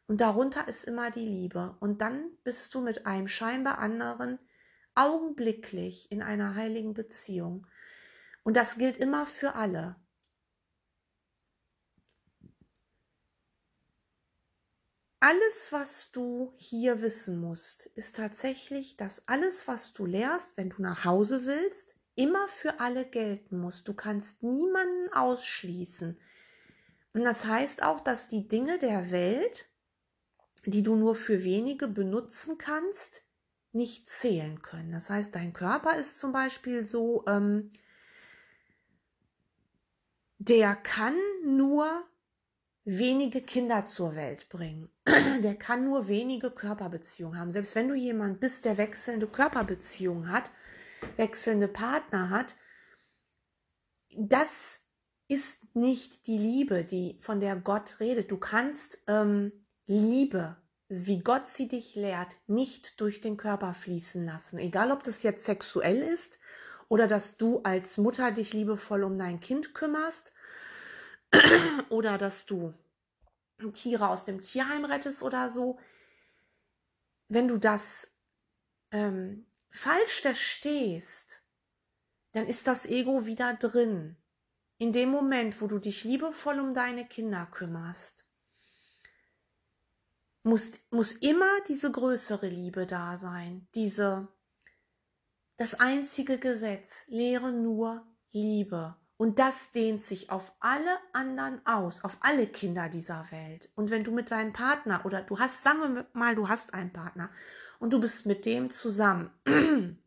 Und 0.06 0.20
darunter 0.20 0.68
ist 0.68 0.84
immer 0.84 1.10
die 1.10 1.24
Liebe. 1.24 1.76
Und 1.80 2.02
dann 2.02 2.30
bist 2.44 2.74
du 2.74 2.82
mit 2.82 3.06
einem 3.06 3.26
scheinbar 3.26 3.78
anderen 3.78 4.38
augenblicklich 4.94 6.10
in 6.12 6.22
einer 6.22 6.54
heiligen 6.54 6.92
Beziehung. 6.92 7.66
Und 8.42 8.56
das 8.56 8.76
gilt 8.76 8.98
immer 8.98 9.24
für 9.26 9.54
alle. 9.54 9.96
Alles, 15.26 15.72
was 15.72 16.12
du 16.12 16.52
hier 16.58 17.00
wissen 17.00 17.40
musst, 17.40 17.86
ist 17.86 18.16
tatsächlich, 18.16 18.98
dass 18.98 19.26
alles, 19.26 19.66
was 19.66 19.94
du 19.94 20.04
lehrst, 20.04 20.54
wenn 20.58 20.68
du 20.68 20.82
nach 20.82 21.06
Hause 21.06 21.46
willst, 21.46 21.96
immer 22.14 22.46
für 22.46 22.78
alle 22.78 23.06
gelten 23.06 23.58
muss. 23.58 23.84
Du 23.84 23.94
kannst 23.94 24.42
niemanden 24.42 25.10
ausschließen. 25.14 26.20
Und 27.14 27.24
das 27.24 27.46
heißt 27.46 27.82
auch, 27.84 28.00
dass 28.00 28.28
die 28.28 28.48
Dinge 28.48 28.78
der 28.78 29.10
Welt, 29.12 29.64
die 30.66 30.82
du 30.82 30.94
nur 30.94 31.14
für 31.14 31.42
wenige 31.42 31.88
benutzen 31.88 32.58
kannst, 32.58 33.22
nicht 33.72 34.06
zählen 34.06 34.60
können. 34.60 34.92
Das 34.92 35.08
heißt, 35.08 35.34
dein 35.34 35.54
Körper 35.54 35.96
ist 35.96 36.18
zum 36.18 36.32
Beispiel 36.32 36.84
so, 36.84 37.24
ähm, 37.26 37.72
der 40.36 40.76
kann 40.76 41.16
nur 41.46 42.06
wenige 42.84 43.40
Kinder 43.40 43.86
zur 43.86 44.14
Welt 44.14 44.48
bringen. 44.48 44.90
der 45.42 45.54
kann 45.54 45.84
nur 45.84 46.08
wenige 46.08 46.50
Körperbeziehungen 46.50 47.38
haben. 47.38 47.50
Selbst 47.50 47.74
wenn 47.74 47.88
du 47.88 47.94
jemand 47.94 48.40
bist, 48.40 48.64
der 48.64 48.76
wechselnde 48.76 49.26
Körperbeziehungen 49.26 50.30
hat, 50.30 50.50
wechselnde 51.16 51.68
Partner 51.68 52.30
hat, 52.30 52.56
das 54.16 54.80
ist 55.28 55.58
nicht 55.74 56.26
die 56.26 56.38
Liebe, 56.38 56.84
die 56.84 57.18
von 57.20 57.40
der 57.40 57.56
Gott 57.56 57.98
redet. 58.00 58.30
Du 58.30 58.36
kannst 58.36 59.02
ähm, 59.08 59.52
Liebe, 59.86 60.56
wie 60.88 61.20
Gott 61.20 61.48
sie 61.48 61.68
dich 61.68 61.94
lehrt, 61.94 62.36
nicht 62.46 63.00
durch 63.00 63.20
den 63.22 63.38
Körper 63.38 63.72
fließen 63.72 64.24
lassen. 64.24 64.58
Egal, 64.58 64.92
ob 64.92 65.02
das 65.02 65.22
jetzt 65.22 65.46
sexuell 65.46 66.02
ist 66.02 66.38
oder 66.88 67.08
dass 67.08 67.38
du 67.38 67.60
als 67.62 67.96
Mutter 67.96 68.30
dich 68.30 68.52
liebevoll 68.52 69.02
um 69.02 69.18
dein 69.18 69.40
Kind 69.40 69.74
kümmerst 69.74 70.33
oder 71.88 72.18
dass 72.18 72.46
du 72.46 72.74
Tiere 73.72 74.08
aus 74.08 74.24
dem 74.24 74.40
Tierheim 74.40 74.84
rettest 74.84 75.22
oder 75.22 75.48
so. 75.48 75.78
Wenn 77.28 77.48
du 77.48 77.58
das 77.58 78.08
ähm, 78.90 79.46
falsch 79.70 80.20
verstehst, 80.20 81.42
dann 82.32 82.46
ist 82.46 82.66
das 82.66 82.86
Ego 82.86 83.26
wieder 83.26 83.54
drin. 83.54 84.16
In 84.78 84.92
dem 84.92 85.10
Moment, 85.10 85.60
wo 85.60 85.66
du 85.66 85.78
dich 85.78 86.04
liebevoll 86.04 86.58
um 86.58 86.74
deine 86.74 87.06
Kinder 87.06 87.46
kümmerst, 87.46 88.26
muss, 90.42 90.72
muss 90.90 91.12
immer 91.12 91.60
diese 91.68 91.90
größere 91.90 92.48
Liebe 92.48 92.86
da 92.86 93.16
sein, 93.16 93.66
diese, 93.74 94.28
das 95.56 95.74
einzige 95.74 96.38
Gesetz, 96.38 97.04
lehre 97.06 97.52
nur 97.52 98.06
Liebe. 98.32 98.96
Und 99.16 99.38
das 99.38 99.70
dehnt 99.70 100.02
sich 100.02 100.30
auf 100.30 100.52
alle 100.58 100.98
anderen 101.12 101.64
aus, 101.66 102.02
auf 102.02 102.16
alle 102.20 102.48
Kinder 102.48 102.88
dieser 102.88 103.30
Welt. 103.30 103.70
Und 103.76 103.90
wenn 103.90 104.02
du 104.02 104.10
mit 104.10 104.30
deinem 104.30 104.52
Partner 104.52 105.06
oder 105.06 105.22
du 105.22 105.38
hast, 105.38 105.62
sagen 105.62 105.94
wir 105.94 106.06
mal, 106.12 106.34
du 106.34 106.48
hast 106.48 106.74
einen 106.74 106.92
Partner 106.92 107.30
und 107.78 107.92
du 107.92 108.00
bist 108.00 108.26
mit 108.26 108.44
dem 108.44 108.70
zusammen, 108.70 109.30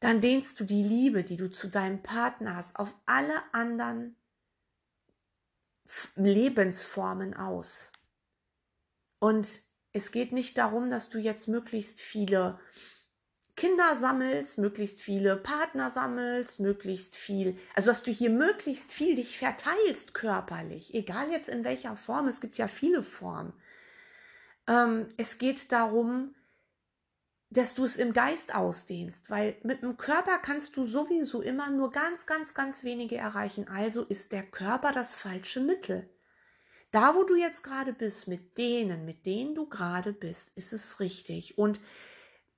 dann 0.00 0.20
dehnst 0.20 0.58
du 0.58 0.64
die 0.64 0.82
Liebe, 0.82 1.24
die 1.24 1.36
du 1.36 1.50
zu 1.50 1.68
deinem 1.68 2.02
Partner 2.02 2.56
hast, 2.56 2.76
auf 2.78 2.94
alle 3.04 3.42
anderen 3.52 4.16
Lebensformen 6.16 7.34
aus. 7.34 7.92
Und 9.18 9.46
es 9.92 10.10
geht 10.10 10.32
nicht 10.32 10.56
darum, 10.56 10.90
dass 10.90 11.10
du 11.10 11.18
jetzt 11.18 11.48
möglichst 11.48 12.00
viele 12.00 12.58
Kinder 13.62 13.94
sammelst, 13.94 14.58
möglichst 14.58 15.02
viele 15.02 15.36
Partner 15.36 15.88
sammelst, 15.88 16.58
möglichst 16.58 17.14
viel, 17.14 17.56
also 17.76 17.92
dass 17.92 18.02
du 18.02 18.10
hier 18.10 18.28
möglichst 18.28 18.90
viel 18.90 19.14
dich 19.14 19.38
verteilst 19.38 20.14
körperlich, 20.14 20.94
egal 20.94 21.30
jetzt 21.30 21.48
in 21.48 21.62
welcher 21.62 21.96
Form, 21.96 22.26
es 22.26 22.40
gibt 22.40 22.58
ja 22.58 22.66
viele 22.66 23.04
Formen. 23.04 23.52
Ähm, 24.66 25.06
es 25.16 25.38
geht 25.38 25.70
darum, 25.70 26.34
dass 27.50 27.76
du 27.76 27.84
es 27.84 27.98
im 27.98 28.12
Geist 28.12 28.52
ausdehnst, 28.52 29.30
weil 29.30 29.54
mit 29.62 29.82
dem 29.82 29.96
Körper 29.96 30.38
kannst 30.38 30.76
du 30.76 30.82
sowieso 30.82 31.40
immer 31.40 31.70
nur 31.70 31.92
ganz, 31.92 32.26
ganz, 32.26 32.54
ganz 32.54 32.82
wenige 32.82 33.16
erreichen. 33.16 33.68
Also 33.68 34.02
ist 34.02 34.32
der 34.32 34.42
Körper 34.42 34.90
das 34.90 35.14
falsche 35.14 35.60
Mittel. 35.60 36.10
Da, 36.90 37.14
wo 37.14 37.22
du 37.22 37.36
jetzt 37.36 37.62
gerade 37.62 37.92
bist, 37.92 38.26
mit 38.26 38.58
denen, 38.58 39.04
mit 39.04 39.24
denen 39.24 39.54
du 39.54 39.68
gerade 39.68 40.12
bist, 40.12 40.50
ist 40.56 40.72
es 40.72 40.98
richtig. 40.98 41.58
Und 41.58 41.78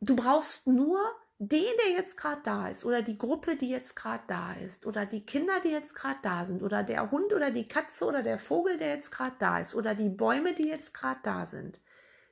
du 0.01 0.17
brauchst 0.17 0.67
nur 0.67 1.01
den, 1.39 1.73
der 1.85 1.93
jetzt 1.93 2.17
gerade 2.17 2.41
da 2.45 2.69
ist, 2.69 2.85
oder 2.85 3.03
die 3.03 3.19
Gruppe, 3.19 3.57
die 3.57 3.69
jetzt 3.69 3.97
gerade 3.97 4.23
da 4.29 4.55
ist, 4.55 4.87
oder 4.87 5.05
die 5.05 5.25
Kinder, 5.25 5.61
die 5.61 5.71
jetzt 5.71 5.95
gerade 5.95 6.19
da 6.23 6.45
sind, 6.45 6.63
oder 6.63 6.83
der 6.83 7.11
Hund 7.11 7.33
oder 7.33 7.51
die 7.51 7.67
Katze 7.67 8.07
oder 8.07 8.23
der 8.23 8.39
Vogel, 8.39 8.79
der 8.79 8.95
jetzt 8.95 9.11
gerade 9.11 9.37
da 9.39 9.59
ist, 9.59 9.75
oder 9.75 9.95
die 9.95 10.09
Bäume, 10.09 10.55
die 10.55 10.69
jetzt 10.69 10.95
gerade 10.95 11.21
da 11.23 11.45
sind. 11.47 11.81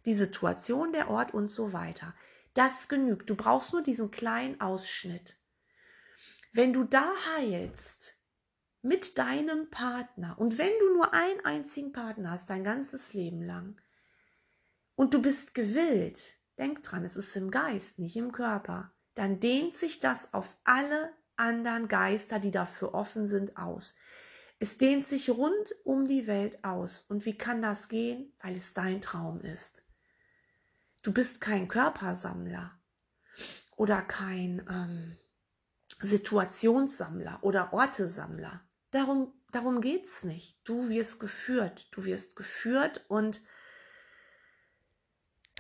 Die 0.06 0.14
Situation, 0.14 0.92
der 0.92 1.10
Ort 1.10 1.34
und 1.34 1.50
so 1.50 1.72
weiter. 1.72 2.14
Das 2.54 2.88
genügt. 2.88 3.30
Du 3.30 3.34
brauchst 3.34 3.72
nur 3.72 3.82
diesen 3.82 4.10
kleinen 4.10 4.60
Ausschnitt. 4.60 5.36
Wenn 6.52 6.72
du 6.72 6.84
da 6.84 7.10
heilst 7.36 8.18
mit 8.82 9.16
deinem 9.16 9.70
Partner 9.70 10.38
und 10.38 10.58
wenn 10.58 10.72
du 10.80 10.94
nur 10.94 11.14
einen 11.14 11.44
einzigen 11.44 11.92
Partner 11.92 12.32
hast, 12.32 12.50
dein 12.50 12.64
ganzes 12.64 13.14
Leben 13.14 13.42
lang, 13.42 13.80
und 14.94 15.14
du 15.14 15.22
bist 15.22 15.54
gewillt, 15.54 16.36
denk 16.58 16.82
dran, 16.82 17.04
es 17.04 17.16
ist 17.16 17.36
im 17.36 17.50
Geist, 17.50 17.98
nicht 17.98 18.16
im 18.16 18.32
Körper, 18.32 18.92
dann 19.14 19.40
dehnt 19.40 19.74
sich 19.74 20.00
das 20.00 20.32
auf 20.32 20.56
alle 20.64 21.12
anderen 21.36 21.88
Geister, 21.88 22.38
die 22.38 22.50
dafür 22.50 22.94
offen 22.94 23.26
sind, 23.26 23.56
aus. 23.56 23.94
Es 24.58 24.78
dehnt 24.78 25.04
sich 25.04 25.28
rund 25.28 25.74
um 25.82 26.06
die 26.06 26.28
Welt 26.28 26.62
aus. 26.62 27.04
Und 27.08 27.26
wie 27.26 27.36
kann 27.36 27.62
das 27.62 27.88
gehen? 27.88 28.32
Weil 28.40 28.56
es 28.56 28.74
dein 28.74 29.00
Traum 29.00 29.40
ist. 29.40 29.82
Du 31.02 31.12
bist 31.12 31.40
kein 31.40 31.66
Körpersammler 31.66 32.78
oder 33.74 34.02
kein 34.02 34.64
ähm, 34.70 35.16
Situationssammler 36.00 37.40
oder 37.42 37.72
Ortesammler. 37.72 38.62
Darum, 38.92 39.32
darum 39.50 39.80
geht's 39.80 40.22
nicht. 40.22 40.60
Du 40.62 40.88
wirst 40.88 41.18
geführt. 41.18 41.88
Du 41.90 42.04
wirst 42.04 42.36
geführt 42.36 43.04
und 43.08 43.42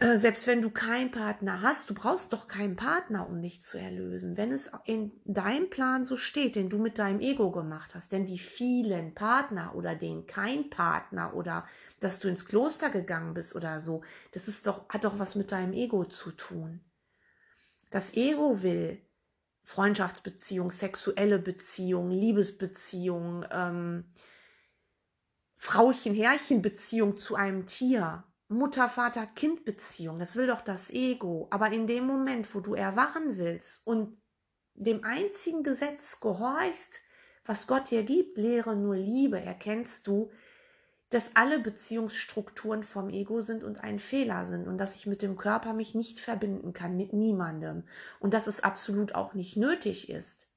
äh, 0.02 0.18
selbst 0.18 0.46
wenn 0.46 0.62
du 0.62 0.70
keinen 0.70 1.10
Partner 1.12 1.62
hast, 1.62 1.88
du 1.88 1.94
brauchst 1.94 2.32
doch 2.32 2.48
keinen 2.48 2.74
Partner, 2.74 3.28
um 3.28 3.40
dich 3.40 3.62
zu 3.62 3.78
erlösen. 3.78 4.36
Wenn 4.36 4.50
es 4.50 4.70
in 4.84 5.12
deinem 5.24 5.70
Plan 5.70 6.04
so 6.04 6.16
steht, 6.16 6.56
den 6.56 6.68
du 6.68 6.78
mit 6.78 6.98
deinem 6.98 7.20
Ego 7.20 7.52
gemacht 7.52 7.94
hast, 7.94 8.10
denn 8.10 8.26
die 8.26 8.38
vielen 8.38 9.14
Partner 9.14 9.74
oder 9.76 9.94
den 9.94 10.26
kein 10.26 10.70
Partner 10.70 11.34
oder 11.34 11.66
dass 12.00 12.18
du 12.18 12.28
ins 12.28 12.46
Kloster 12.46 12.90
gegangen 12.90 13.32
bist 13.32 13.54
oder 13.54 13.80
so, 13.80 14.02
das 14.32 14.48
ist 14.48 14.66
doch, 14.66 14.88
hat 14.88 15.04
doch 15.04 15.18
was 15.18 15.36
mit 15.36 15.52
deinem 15.52 15.72
Ego 15.72 16.04
zu 16.04 16.32
tun. 16.32 16.80
Das 17.90 18.16
Ego 18.16 18.62
will 18.62 19.00
Freundschaftsbeziehung, 19.62 20.72
sexuelle 20.72 21.38
Beziehung, 21.38 22.10
Liebesbeziehung, 22.10 23.44
ähm, 23.50 24.04
Frauchen-Herrchen-Beziehung 25.58 27.16
zu 27.16 27.36
einem 27.36 27.66
Tier, 27.66 28.24
Mutter-Vater-Kind-Beziehung. 28.52 30.18
Das 30.18 30.36
will 30.36 30.46
doch 30.46 30.60
das 30.60 30.90
Ego. 30.90 31.48
Aber 31.50 31.72
in 31.72 31.86
dem 31.86 32.06
Moment, 32.06 32.54
wo 32.54 32.60
du 32.60 32.74
erwachen 32.74 33.38
willst 33.38 33.86
und 33.86 34.20
dem 34.74 35.04
einzigen 35.04 35.62
Gesetz 35.62 36.20
gehorchst, 36.20 37.00
was 37.44 37.66
Gott 37.66 37.90
dir 37.90 38.04
gibt, 38.04 38.36
lehre 38.36 38.76
nur 38.76 38.96
Liebe, 38.96 39.40
erkennst 39.40 40.06
du, 40.06 40.30
dass 41.10 41.36
alle 41.36 41.58
Beziehungsstrukturen 41.58 42.82
vom 42.82 43.10
Ego 43.10 43.42
sind 43.42 43.64
und 43.64 43.82
ein 43.82 43.98
Fehler 43.98 44.46
sind 44.46 44.66
und 44.66 44.78
dass 44.78 44.96
ich 44.96 45.06
mit 45.06 45.20
dem 45.20 45.36
Körper 45.36 45.74
mich 45.74 45.94
nicht 45.94 46.20
verbinden 46.20 46.72
kann, 46.72 46.96
mit 46.96 47.12
niemandem 47.12 47.84
und 48.18 48.32
dass 48.32 48.46
es 48.46 48.62
absolut 48.64 49.14
auch 49.14 49.34
nicht 49.34 49.58
nötig 49.58 50.08
ist. 50.08 50.48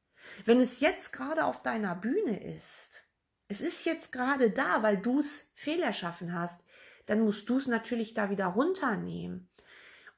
Wenn 0.45 0.61
es 0.61 0.79
jetzt 0.79 1.11
gerade 1.11 1.43
auf 1.43 1.61
deiner 1.61 1.93
Bühne 1.93 2.55
ist, 2.55 3.03
es 3.47 3.61
ist 3.61 3.85
jetzt 3.85 4.11
gerade 4.11 4.49
da, 4.49 4.81
weil 4.81 4.97
du 4.97 5.19
es 5.19 5.51
fehlerschaffen 5.53 6.33
hast, 6.33 6.63
dann 7.05 7.21
musst 7.21 7.49
du 7.49 7.57
es 7.57 7.67
natürlich 7.67 8.13
da 8.13 8.29
wieder 8.29 8.47
runternehmen. 8.47 9.49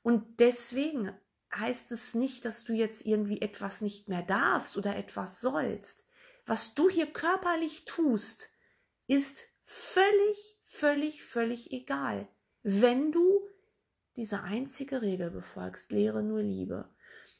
Und 0.04 0.40
deswegen 0.40 1.12
heißt 1.54 1.92
es 1.92 2.14
nicht, 2.14 2.46
dass 2.46 2.64
du 2.64 2.74
jetzt 2.74 3.06
irgendwie 3.06 3.42
etwas 3.42 3.82
nicht 3.82 4.10
mehr 4.10 4.22
darfst 4.22 4.78
oder 4.78 4.96
etwas 4.96 5.42
sollst. 5.42 6.06
Was 6.46 6.76
du 6.76 6.90
hier 6.90 7.08
körperlich 7.08 7.86
tust, 7.86 8.50
ist 9.08 9.44
völlig, 9.64 10.58
völlig, 10.64 11.24
völlig 11.24 11.72
egal. 11.72 12.28
Wenn 12.64 13.12
du 13.12 13.48
diese 14.16 14.44
einzige 14.44 15.02
Regel 15.02 15.30
befolgst, 15.30 15.92
lehre 15.92 16.24
nur 16.24 16.42
Liebe. 16.42 16.90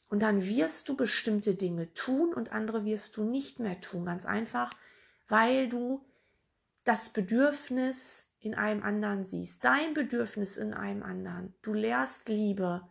Und 0.08 0.20
dann 0.20 0.44
wirst 0.46 0.88
du 0.88 0.96
bestimmte 0.96 1.54
Dinge 1.54 1.92
tun 1.92 2.32
und 2.32 2.52
andere 2.52 2.84
wirst 2.84 3.16
du 3.16 3.24
nicht 3.24 3.60
mehr 3.60 3.80
tun. 3.80 4.06
Ganz 4.06 4.24
einfach, 4.24 4.72
weil 5.26 5.68
du 5.68 6.04
das 6.84 7.10
Bedürfnis 7.10 8.24
in 8.40 8.54
einem 8.54 8.82
anderen 8.82 9.24
siehst, 9.24 9.64
dein 9.64 9.94
Bedürfnis 9.94 10.56
in 10.56 10.74
einem 10.74 11.02
anderen. 11.02 11.54
Du 11.62 11.72
lehrst 11.72 12.28
Liebe 12.28 12.88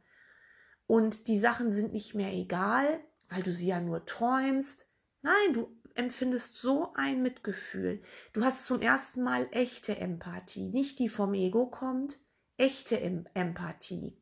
und 0.86 1.28
die 1.28 1.40
Sachen 1.40 1.72
sind 1.72 1.94
nicht 1.94 2.16
mehr 2.16 2.34
egal, 2.34 3.00
weil 3.30 3.44
du 3.44 3.52
sie 3.52 3.68
ja 3.68 3.80
nur 3.80 4.06
träumst. 4.06 4.88
Nein, 5.22 5.54
du 5.54 5.70
empfindest 5.96 6.56
so 6.56 6.94
ein 6.94 7.22
Mitgefühl. 7.22 8.02
Du 8.34 8.44
hast 8.44 8.68
zum 8.68 8.82
ersten 8.82 9.24
Mal 9.24 9.48
echte 9.52 9.98
Empathie, 9.98 10.70
nicht 10.70 11.00
die 11.00 11.10
vom 11.10 11.34
Ego 11.34 11.68
kommt, 11.68 12.20
echte 12.58 13.00
em 13.00 13.28
Empathie. 13.34 14.22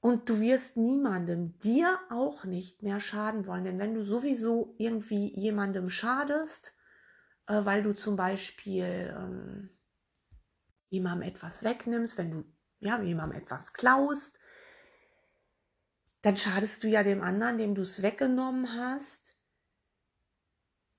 Und 0.00 0.28
du 0.28 0.38
wirst 0.40 0.76
niemandem, 0.76 1.58
dir 1.60 1.98
auch 2.10 2.44
nicht 2.44 2.82
mehr 2.82 3.00
schaden 3.00 3.46
wollen. 3.46 3.64
Denn 3.64 3.78
wenn 3.78 3.94
du 3.94 4.04
sowieso 4.04 4.74
irgendwie 4.76 5.32
jemandem 5.34 5.88
schadest, 5.88 6.74
äh, 7.46 7.64
weil 7.64 7.82
du 7.82 7.94
zum 7.94 8.16
Beispiel 8.16 9.14
ähm, 9.16 9.70
jemandem 10.88 11.28
etwas 11.28 11.64
wegnimmst, 11.64 12.18
wenn 12.18 12.30
du 12.30 12.44
ja, 12.80 13.00
jemandem 13.00 13.40
etwas 13.40 13.72
klaust, 13.72 14.38
dann 16.22 16.36
schadest 16.36 16.82
du 16.84 16.88
ja 16.88 17.02
dem 17.02 17.22
anderen, 17.22 17.58
dem 17.58 17.74
du 17.74 17.82
es 17.82 18.02
weggenommen 18.02 18.78
hast. 18.78 19.32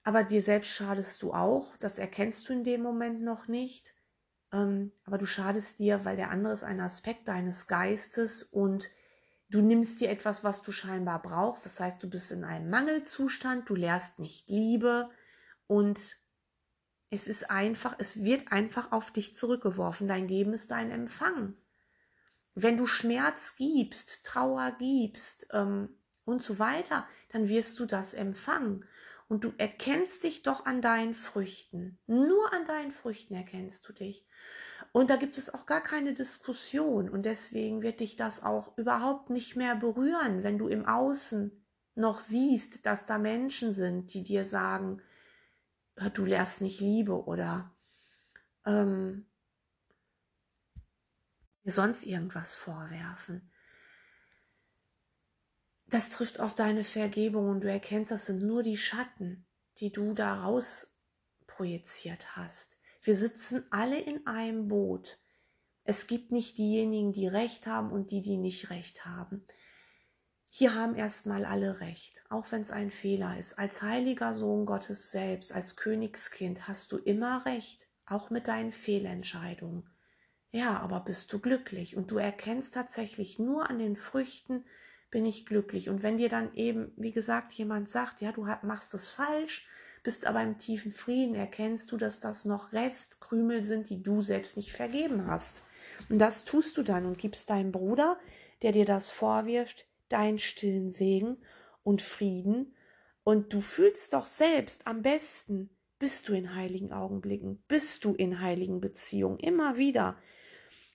Aber 0.04 0.24
dir 0.24 0.42
selbst 0.42 0.72
schadest 0.72 1.24
du 1.24 1.34
auch. 1.34 1.76
Das 1.78 1.98
erkennst 1.98 2.48
du 2.48 2.54
in 2.54 2.64
dem 2.64 2.82
Moment 2.82 3.24
noch 3.24 3.48
nicht. 3.48 3.96
Ähm, 4.52 4.92
aber 5.04 5.18
du 5.18 5.26
schadest 5.26 5.80
dir, 5.80 6.06
weil 6.06 6.16
der 6.16 6.30
andere 6.30 6.54
ist 6.54 6.64
ein 6.64 6.80
Aspekt 6.80 7.28
deines 7.28 7.68
Geistes 7.68 8.44
und 8.44 8.88
du 9.50 9.62
nimmst 9.62 10.02
dir 10.02 10.10
etwas, 10.10 10.44
was 10.44 10.62
du 10.62 10.72
scheinbar 10.72 11.22
brauchst. 11.22 11.66
Das 11.66 11.80
heißt, 11.80 12.02
du 12.04 12.10
bist 12.10 12.32
in 12.32 12.44
einem 12.44 12.70
Mangelzustand, 12.70 13.68
du 13.68 13.74
lehrst 13.74 14.20
nicht 14.20 14.48
Liebe 14.48 15.10
und 15.66 16.18
es 17.16 17.28
ist 17.28 17.50
einfach, 17.50 17.96
es 17.98 18.24
wird 18.24 18.52
einfach 18.52 18.92
auf 18.92 19.12
dich 19.12 19.34
zurückgeworfen. 19.36 20.08
Dein 20.08 20.28
Geben 20.28 20.54
ist 20.54 20.72
dein 20.72 20.92
Empfang 20.92 21.56
wenn 22.56 22.78
du 22.78 22.88
Schmerz 22.88 23.56
gibst, 23.58 24.26
Trauer 24.26 24.76
gibst, 24.80 25.48
ähm, 25.52 25.90
und 26.24 26.42
so 26.42 26.58
weiter, 26.58 27.06
dann 27.30 27.50
wirst 27.50 27.80
du 27.80 27.86
das 27.86 28.14
empfangen. 28.16 28.86
Und 29.28 29.44
du 29.44 29.54
erkennst 29.58 30.24
dich 30.24 30.44
doch 30.44 30.66
an 30.66 30.82
deinen 30.82 31.14
Früchten. 31.14 32.00
Nur 32.08 32.52
an 32.54 32.66
deinen 32.66 32.92
Früchten 32.92 33.36
erkennst 33.36 33.88
du 33.88 33.94
dich. 33.94 34.28
Und 34.92 35.10
da 35.10 35.16
gibt 35.16 35.38
es 35.38 35.54
auch 35.54 35.66
gar 35.66 35.82
keine 35.82 36.14
Diskussion. 36.14 37.10
Und 37.10 37.24
deswegen 37.24 37.82
wird 37.82 38.00
dich 38.00 38.16
das 38.16 38.44
auch 38.44 38.78
überhaupt 38.78 39.30
nicht 39.30 39.56
mehr 39.56 39.76
berühren, 39.76 40.44
wenn 40.44 40.58
du 40.58 40.68
im 40.68 40.86
Außen 40.86 41.64
noch 41.96 42.20
siehst, 42.20 42.86
dass 42.86 43.06
da 43.06 43.18
Menschen 43.18 43.74
sind, 43.74 44.14
die 44.14 44.24
dir 44.24 44.46
sagen, 44.46 45.02
du 46.14 46.26
lehrst 46.26 46.62
nicht 46.62 46.80
Liebe 46.80 47.26
oder 47.26 47.76
ähm, 48.66 49.26
sonst 51.64 52.06
irgendwas 52.06 52.56
vorwerfen. 52.56 53.52
Das 55.88 56.10
trifft 56.10 56.40
auf 56.40 56.56
deine 56.56 56.84
Vergebung 56.84 57.50
und 57.50 57.64
du 57.64 57.70
erkennst, 57.70 58.12
das 58.12 58.26
sind 58.26 58.42
nur 58.42 58.64
die 58.64 58.78
Schatten, 58.78 59.46
die 59.80 59.92
du 59.92 60.14
daraus 60.14 61.00
projiziert 61.48 62.36
hast. 62.36 62.78
Wir 63.02 63.16
sitzen 63.16 63.66
alle 63.70 64.00
in 64.00 64.26
einem 64.26 64.68
Boot. 64.68 65.20
Es 65.84 66.08
gibt 66.08 66.32
nicht 66.32 66.58
diejenigen, 66.58 67.14
die 67.14 67.28
Recht 67.28 67.68
haben 67.68 67.92
und 67.92 68.10
die, 68.10 68.22
die 68.22 68.38
nicht 68.38 68.72
Recht 68.72 69.06
haben. 69.06 69.46
Hier 70.58 70.74
haben 70.74 70.96
erstmal 70.96 71.44
alle 71.44 71.82
Recht, 71.82 72.24
auch 72.30 72.50
wenn 72.50 72.62
es 72.62 72.72
ein 72.72 72.90
Fehler 72.90 73.38
ist. 73.38 73.60
Als 73.60 73.82
heiliger 73.82 74.34
Sohn 74.34 74.66
Gottes 74.66 75.12
selbst, 75.12 75.52
als 75.52 75.76
Königskind 75.76 76.70
hast 76.70 76.94
du 76.94 76.98
immer 76.98 77.46
Recht, 77.46 77.90
auch 78.06 78.30
mit 78.30 78.48
deinen 78.48 78.72
Fehlentscheidungen. 78.72 79.84
Ja, 80.52 80.80
aber 80.80 81.02
bist 81.02 81.34
du 81.34 81.40
glücklich 81.40 81.98
und 81.98 82.10
du 82.10 82.20
erkennst 82.20 82.74
tatsächlich 82.74 83.38
nur 83.38 83.70
an 83.70 83.80
den 83.80 83.98
Früchten, 83.98 84.64
bin 85.12 85.26
ich 85.26 85.46
glücklich. 85.46 85.90
Und 85.90 86.04
wenn 86.04 86.20
dir 86.20 86.30
dann 86.30 86.54
eben, 86.54 86.94
wie 86.96 87.12
gesagt, 87.12 87.52
jemand 87.52 87.90
sagt, 87.90 88.22
ja, 88.22 88.32
du 88.32 88.48
machst 88.62 88.94
es 88.94 89.10
falsch, 89.10 89.68
bist 90.04 90.26
aber 90.26 90.42
im 90.42 90.58
tiefen 90.58 90.94
Frieden, 90.94 91.36
erkennst 91.36 91.92
du, 91.92 91.98
dass 91.98 92.22
das 92.22 92.46
noch 92.46 92.72
Restkrümel 92.72 93.62
sind, 93.66 93.90
die 93.90 94.02
du 94.02 94.22
selbst 94.22 94.56
nicht 94.56 94.72
vergeben 94.72 95.28
hast. 95.28 95.64
Und 96.08 96.20
das 96.20 96.46
tust 96.46 96.78
du 96.78 96.84
dann 96.84 97.06
und 97.06 97.18
gibst 97.18 97.50
deinem 97.50 97.74
Bruder, 97.74 98.18
der 98.62 98.72
dir 98.72 98.86
das 98.86 99.10
vorwirft, 99.10 99.86
deinen 100.10 100.40
stillen 100.40 100.92
Segen 100.92 101.38
und 101.84 102.02
Frieden. 102.02 102.76
Und 103.24 103.54
du 103.54 103.62
fühlst 103.62 104.14
doch 104.14 104.28
selbst 104.28 104.88
am 104.88 105.02
besten, 105.02 105.70
bist 105.98 106.28
du 106.28 106.34
in 106.34 106.56
heiligen 106.56 106.92
Augenblicken, 106.92 107.64
bist 107.68 108.06
du 108.06 108.14
in 108.14 108.42
heiligen 108.42 108.82
Beziehungen, 108.82 109.40
immer 109.40 109.78
wieder. 109.78 110.18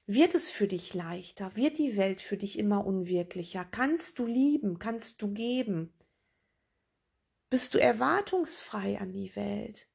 Wird 0.07 0.35
es 0.35 0.51
für 0.51 0.67
dich 0.67 0.93
leichter? 0.95 1.57
Wird 1.57 1.79
die 1.79 1.97
Welt 1.97 2.21
für 2.21 2.37
dich 2.37 2.59
immer 2.59 2.85
unwirklicher? 2.85 3.65
Kannst 3.65 4.19
du 4.19 4.27
lieben? 4.27 4.79
Kannst 4.79 5.23
du 5.23 5.33
geben? 5.33 5.93
Bist 7.49 7.75
du 7.75 7.79
erwartungsfrei 7.79 8.99
an 8.99 9.13
die 9.13 9.35
Welt? 9.37 9.89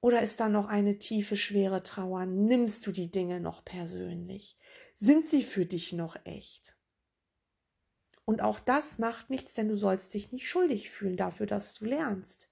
Oder 0.00 0.22
ist 0.22 0.40
da 0.40 0.48
noch 0.48 0.66
eine 0.66 0.98
tiefe, 0.98 1.36
schwere 1.36 1.82
Trauer? 1.82 2.26
Nimmst 2.26 2.86
du 2.86 2.92
die 2.92 3.10
Dinge 3.10 3.40
noch 3.40 3.64
persönlich? 3.64 4.56
Sind 4.96 5.26
sie 5.26 5.42
für 5.42 5.66
dich 5.66 5.92
noch 5.92 6.16
echt? 6.24 6.76
Und 8.24 8.42
auch 8.42 8.60
das 8.60 8.98
macht 8.98 9.30
nichts, 9.30 9.54
denn 9.54 9.68
du 9.68 9.76
sollst 9.76 10.14
dich 10.14 10.32
nicht 10.32 10.48
schuldig 10.48 10.90
fühlen 10.90 11.16
dafür, 11.16 11.46
dass 11.46 11.74
du 11.74 11.84
lernst. 11.84 12.48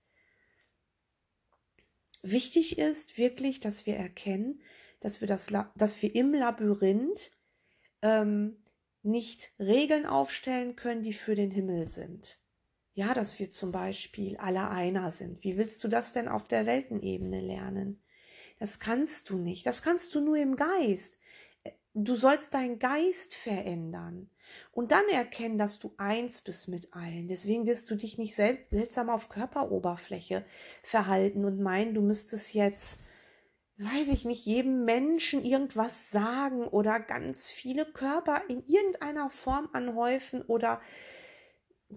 Wichtig 2.23 2.79
ist 2.79 3.17
wirklich, 3.17 3.61
dass 3.61 3.87
wir 3.87 3.97
erkennen, 3.97 4.61
dass 5.01 5.21
wir, 5.21 5.29
das, 5.29 5.47
dass 5.77 6.03
wir 6.03 6.15
im 6.15 6.35
Labyrinth 6.35 7.31
ähm, 8.03 8.57
nicht 9.03 9.53
Regeln 9.59 10.07
aufstellen 10.07 10.75
können, 10.75 11.03
die 11.03 11.13
für 11.13 11.37
den 11.37 11.51
Himmel 11.51 11.89
sind. 11.89 12.39
Ja, 12.95 13.15
dass 13.15 13.39
wir 13.39 13.53
zum 13.53 13.71
Beispiel 13.71 14.37
alle 14.39 14.71
einer 14.71 15.13
sind. 15.13 15.45
Wie 15.45 15.57
willst 15.57 15.85
du 15.85 15.89
das 15.89 16.13
denn 16.13 16.27
auf 16.27 16.49
der 16.49 16.67
Weltenebene 16.67 17.41
lernen? 17.41 18.03
Das 18.59 18.81
kannst 18.81 19.31
du 19.31 19.39
nicht. 19.39 19.65
Das 19.67 19.83
kannst 19.83 20.13
du 20.15 20.21
nur 20.21 20.37
im 20.37 20.57
Geist. 20.57 21.17
Du 21.95 22.17
sollst 22.17 22.55
deinen 22.55 22.81
Geist 22.81 23.35
verändern 23.35 24.31
und 24.73 24.93
dann 24.93 25.09
erkennen, 25.09 25.59
dass 25.59 25.79
du 25.79 25.93
eins 25.97 26.41
bist 26.41 26.69
mit 26.69 26.95
allen. 26.95 27.29
Deswegen 27.29 27.67
wirst 27.67 27.91
du 27.91 27.95
dich 27.95 28.19
nicht 28.19 28.35
sel 28.35 28.59
seltsam 28.69 29.11
auf 29.11 29.29
Körperoberfläche 29.29 30.45
verhalten 30.83 31.45
und 31.45 31.61
meinen, 31.61 31.95
du 31.95 32.03
müsstest 32.03 32.55
jetzt 32.55 32.99
weiß 33.79 34.09
ich 34.09 34.25
nicht, 34.25 34.45
jedem 34.45 34.85
Menschen 34.85 35.45
irgendwas 35.45 36.11
sagen 36.11 36.67
oder 36.67 36.99
ganz 36.99 37.49
viele 37.49 37.87
Körper 37.87 38.43
in 38.49 38.65
irgendeiner 38.67 39.31
Form 39.31 39.69
anhäufen 39.73 40.43
oder 40.43 40.81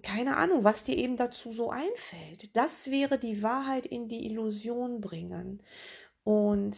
keine 0.02 0.36
Ahnung, 0.36 0.64
was 0.64 0.84
dir 0.84 0.96
eben 0.96 1.16
dazu 1.16 1.52
so 1.52 1.70
einfällt. 1.70 2.56
Das 2.56 2.90
wäre 2.90 3.18
die 3.18 3.42
Wahrheit 3.42 3.84
in 3.84 4.08
die 4.08 4.26
Illusion 4.26 5.00
bringen. 5.00 5.62
Und 6.24 6.76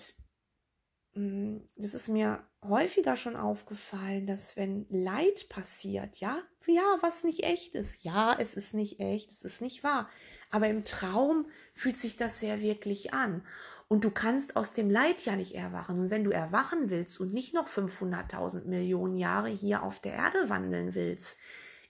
das 1.14 1.94
ist 1.94 2.08
mir 2.08 2.42
häufiger 2.62 3.16
schon 3.16 3.36
aufgefallen, 3.36 4.26
dass 4.26 4.56
wenn 4.56 4.86
Leid 4.88 5.48
passiert, 5.48 6.16
ja, 6.16 6.38
ja, 6.66 6.98
was 7.02 7.22
nicht 7.22 7.44
echt 7.44 7.74
ist, 7.74 8.02
ja, 8.02 8.36
es 8.38 8.54
ist 8.54 8.74
nicht 8.74 8.98
echt, 8.98 9.30
es 9.30 9.44
ist 9.44 9.60
nicht 9.60 9.84
wahr, 9.84 10.08
aber 10.50 10.68
im 10.68 10.84
Traum 10.84 11.46
fühlt 11.72 11.96
sich 11.96 12.16
das 12.16 12.40
sehr 12.40 12.60
wirklich 12.60 13.14
an. 13.14 13.42
Und 13.86 14.02
du 14.02 14.10
kannst 14.10 14.56
aus 14.56 14.72
dem 14.72 14.90
Leid 14.90 15.24
ja 15.24 15.36
nicht 15.36 15.54
erwachen. 15.54 16.00
Und 16.00 16.10
wenn 16.10 16.24
du 16.24 16.30
erwachen 16.30 16.90
willst 16.90 17.20
und 17.20 17.32
nicht 17.34 17.52
noch 17.54 17.68
500.000 17.68 18.64
Millionen 18.64 19.16
Jahre 19.16 19.50
hier 19.50 19.82
auf 19.82 20.00
der 20.00 20.14
Erde 20.14 20.48
wandeln 20.48 20.94
willst, 20.94 21.38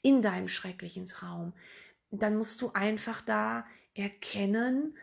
in 0.02 0.20
deinem 0.20 0.48
schrecklichen 0.48 1.06
Traum, 1.06 1.54
dann 2.10 2.36
musst 2.36 2.60
du 2.60 2.72
einfach 2.72 3.22
da 3.22 3.64
erkennen, 3.94 4.96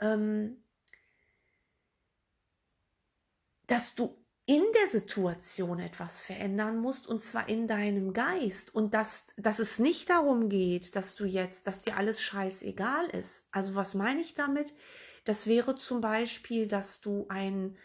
ähm, 0.00 0.56
dass 3.68 3.94
du 3.94 4.18
in 4.46 4.64
der 4.80 4.88
Situation 4.88 5.78
etwas 5.78 6.24
verändern 6.24 6.78
musst 6.78 7.06
und 7.06 7.22
zwar 7.22 7.50
in 7.50 7.68
deinem 7.68 8.14
Geist 8.14 8.74
und 8.74 8.94
dass, 8.94 9.26
dass 9.36 9.58
es 9.58 9.78
nicht 9.78 10.08
darum 10.08 10.48
geht, 10.48 10.96
dass 10.96 11.14
du 11.14 11.26
jetzt, 11.26 11.66
dass 11.66 11.82
dir 11.82 11.98
alles 11.98 12.22
scheißegal 12.22 13.10
ist. 13.10 13.46
Also 13.52 13.74
was 13.74 13.94
meine 13.94 14.22
ich 14.22 14.32
damit? 14.32 14.74
Das 15.26 15.46
wäre 15.46 15.76
zum 15.76 16.00
Beispiel, 16.00 16.66
dass 16.66 17.02
du 17.02 17.26
einen 17.28 17.76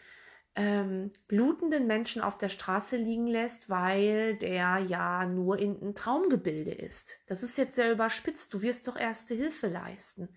ähm, 0.56 1.10
blutenden 1.26 1.86
Menschen 1.86 2.22
auf 2.22 2.38
der 2.38 2.48
Straße 2.48 2.96
liegen 2.96 3.26
lässt, 3.26 3.68
weil 3.68 4.36
der 4.36 4.78
ja 4.78 5.26
nur 5.26 5.58
in 5.58 5.80
ein 5.82 5.94
Traumgebilde 5.94 6.70
ist. 6.70 7.16
Das 7.26 7.42
ist 7.42 7.58
jetzt 7.58 7.74
sehr 7.74 7.90
überspitzt. 7.90 8.54
Du 8.54 8.62
wirst 8.62 8.86
doch 8.86 8.96
erste 8.96 9.34
Hilfe 9.34 9.68
leisten. 9.68 10.28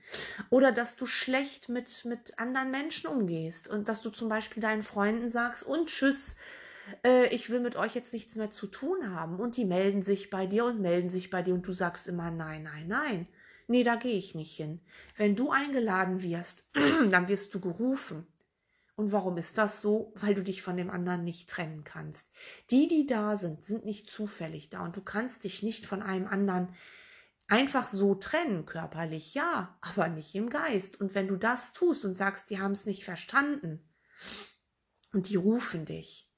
Oder 0.49 0.71
dass 0.71 0.95
du 0.95 1.05
schlecht 1.05 1.69
mit, 1.69 2.05
mit 2.05 2.39
anderen 2.39 2.71
Menschen 2.71 3.07
umgehst 3.07 3.67
und 3.67 3.89
dass 3.89 4.01
du 4.01 4.09
zum 4.09 4.27
Beispiel 4.27 4.61
deinen 4.61 4.83
Freunden 4.83 5.29
sagst 5.29 5.63
und 5.63 5.87
tschüss, 5.87 6.35
äh, 7.03 7.27
ich 7.27 7.49
will 7.49 7.59
mit 7.59 7.75
euch 7.75 7.93
jetzt 7.93 8.13
nichts 8.13 8.35
mehr 8.35 8.49
zu 8.49 8.67
tun 8.67 9.13
haben. 9.13 9.39
Und 9.39 9.55
die 9.55 9.65
melden 9.65 10.01
sich 10.01 10.31
bei 10.31 10.47
dir 10.47 10.65
und 10.65 10.81
melden 10.81 11.09
sich 11.09 11.29
bei 11.29 11.43
dir 11.43 11.53
und 11.53 11.67
du 11.67 11.73
sagst 11.73 12.07
immer 12.07 12.31
nein, 12.31 12.63
nein, 12.63 12.87
nein 12.87 13.27
nee, 13.67 13.83
da 13.83 13.95
gehe 13.95 14.17
ich 14.17 14.35
nicht 14.35 14.55
hin. 14.55 14.79
Wenn 15.15 15.35
du 15.35 15.51
eingeladen 15.51 16.21
wirst, 16.21 16.67
dann 16.73 17.27
wirst 17.27 17.53
du 17.53 17.59
gerufen. 17.59 18.25
Und 18.97 19.13
warum 19.13 19.37
ist 19.37 19.57
das 19.57 19.81
so? 19.81 20.11
Weil 20.15 20.35
du 20.35 20.43
dich 20.43 20.61
von 20.61 20.75
dem 20.75 20.89
anderen 20.89 21.23
nicht 21.23 21.49
trennen 21.49 21.85
kannst. 21.85 22.29
Die, 22.71 22.89
die 22.89 23.07
da 23.07 23.37
sind, 23.37 23.63
sind 23.63 23.85
nicht 23.85 24.09
zufällig 24.09 24.69
da 24.69 24.83
und 24.83 24.97
du 24.97 25.01
kannst 25.01 25.45
dich 25.45 25.63
nicht 25.63 25.85
von 25.85 26.01
einem 26.01 26.27
anderen 26.27 26.75
einfach 27.47 27.87
so 27.87 28.15
trennen, 28.15 28.65
körperlich 28.65 29.33
ja, 29.33 29.77
aber 29.79 30.09
nicht 30.09 30.35
im 30.35 30.49
Geist. 30.49 30.99
Und 30.99 31.15
wenn 31.15 31.29
du 31.29 31.37
das 31.37 31.71
tust 31.71 32.03
und 32.03 32.15
sagst, 32.15 32.49
die 32.49 32.59
haben 32.59 32.73
es 32.73 32.85
nicht 32.85 33.05
verstanden 33.05 33.87
und 35.13 35.29
die 35.29 35.37
rufen 35.37 35.85
dich, 35.85 36.29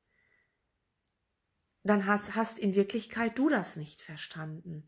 dann 1.81 2.05
hast, 2.05 2.35
hast 2.35 2.59
in 2.59 2.75
Wirklichkeit 2.75 3.39
du 3.39 3.49
das 3.49 3.77
nicht 3.77 4.03
verstanden. 4.03 4.87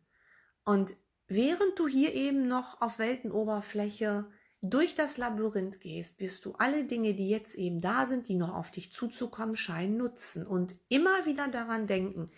Und 0.66 0.94
Während 1.34 1.80
du 1.80 1.88
hier 1.88 2.14
eben 2.14 2.50
noch 2.50 2.82
auf 2.82 3.00
Weltenoberfläche 3.00 4.30
durch 4.62 4.94
das 4.94 5.18
Labyrinth 5.18 5.80
gehst, 5.80 6.20
wirst 6.20 6.46
du 6.46 6.54
alle 6.54 6.86
Dinge, 6.86 7.16
die 7.16 7.30
jetzt 7.30 7.56
eben 7.56 7.82
da 7.82 8.06
sind, 8.06 8.28
die 8.28 8.36
noch 8.36 8.54
auf 8.54 8.70
dich 8.70 8.92
zuzukommen 8.92 9.56
scheinen, 9.56 9.98
nutzen 9.98 10.46
und 10.46 10.76
immer 10.88 11.26
wieder 11.26 11.48
daran 11.48 11.88
denken. 11.88 12.32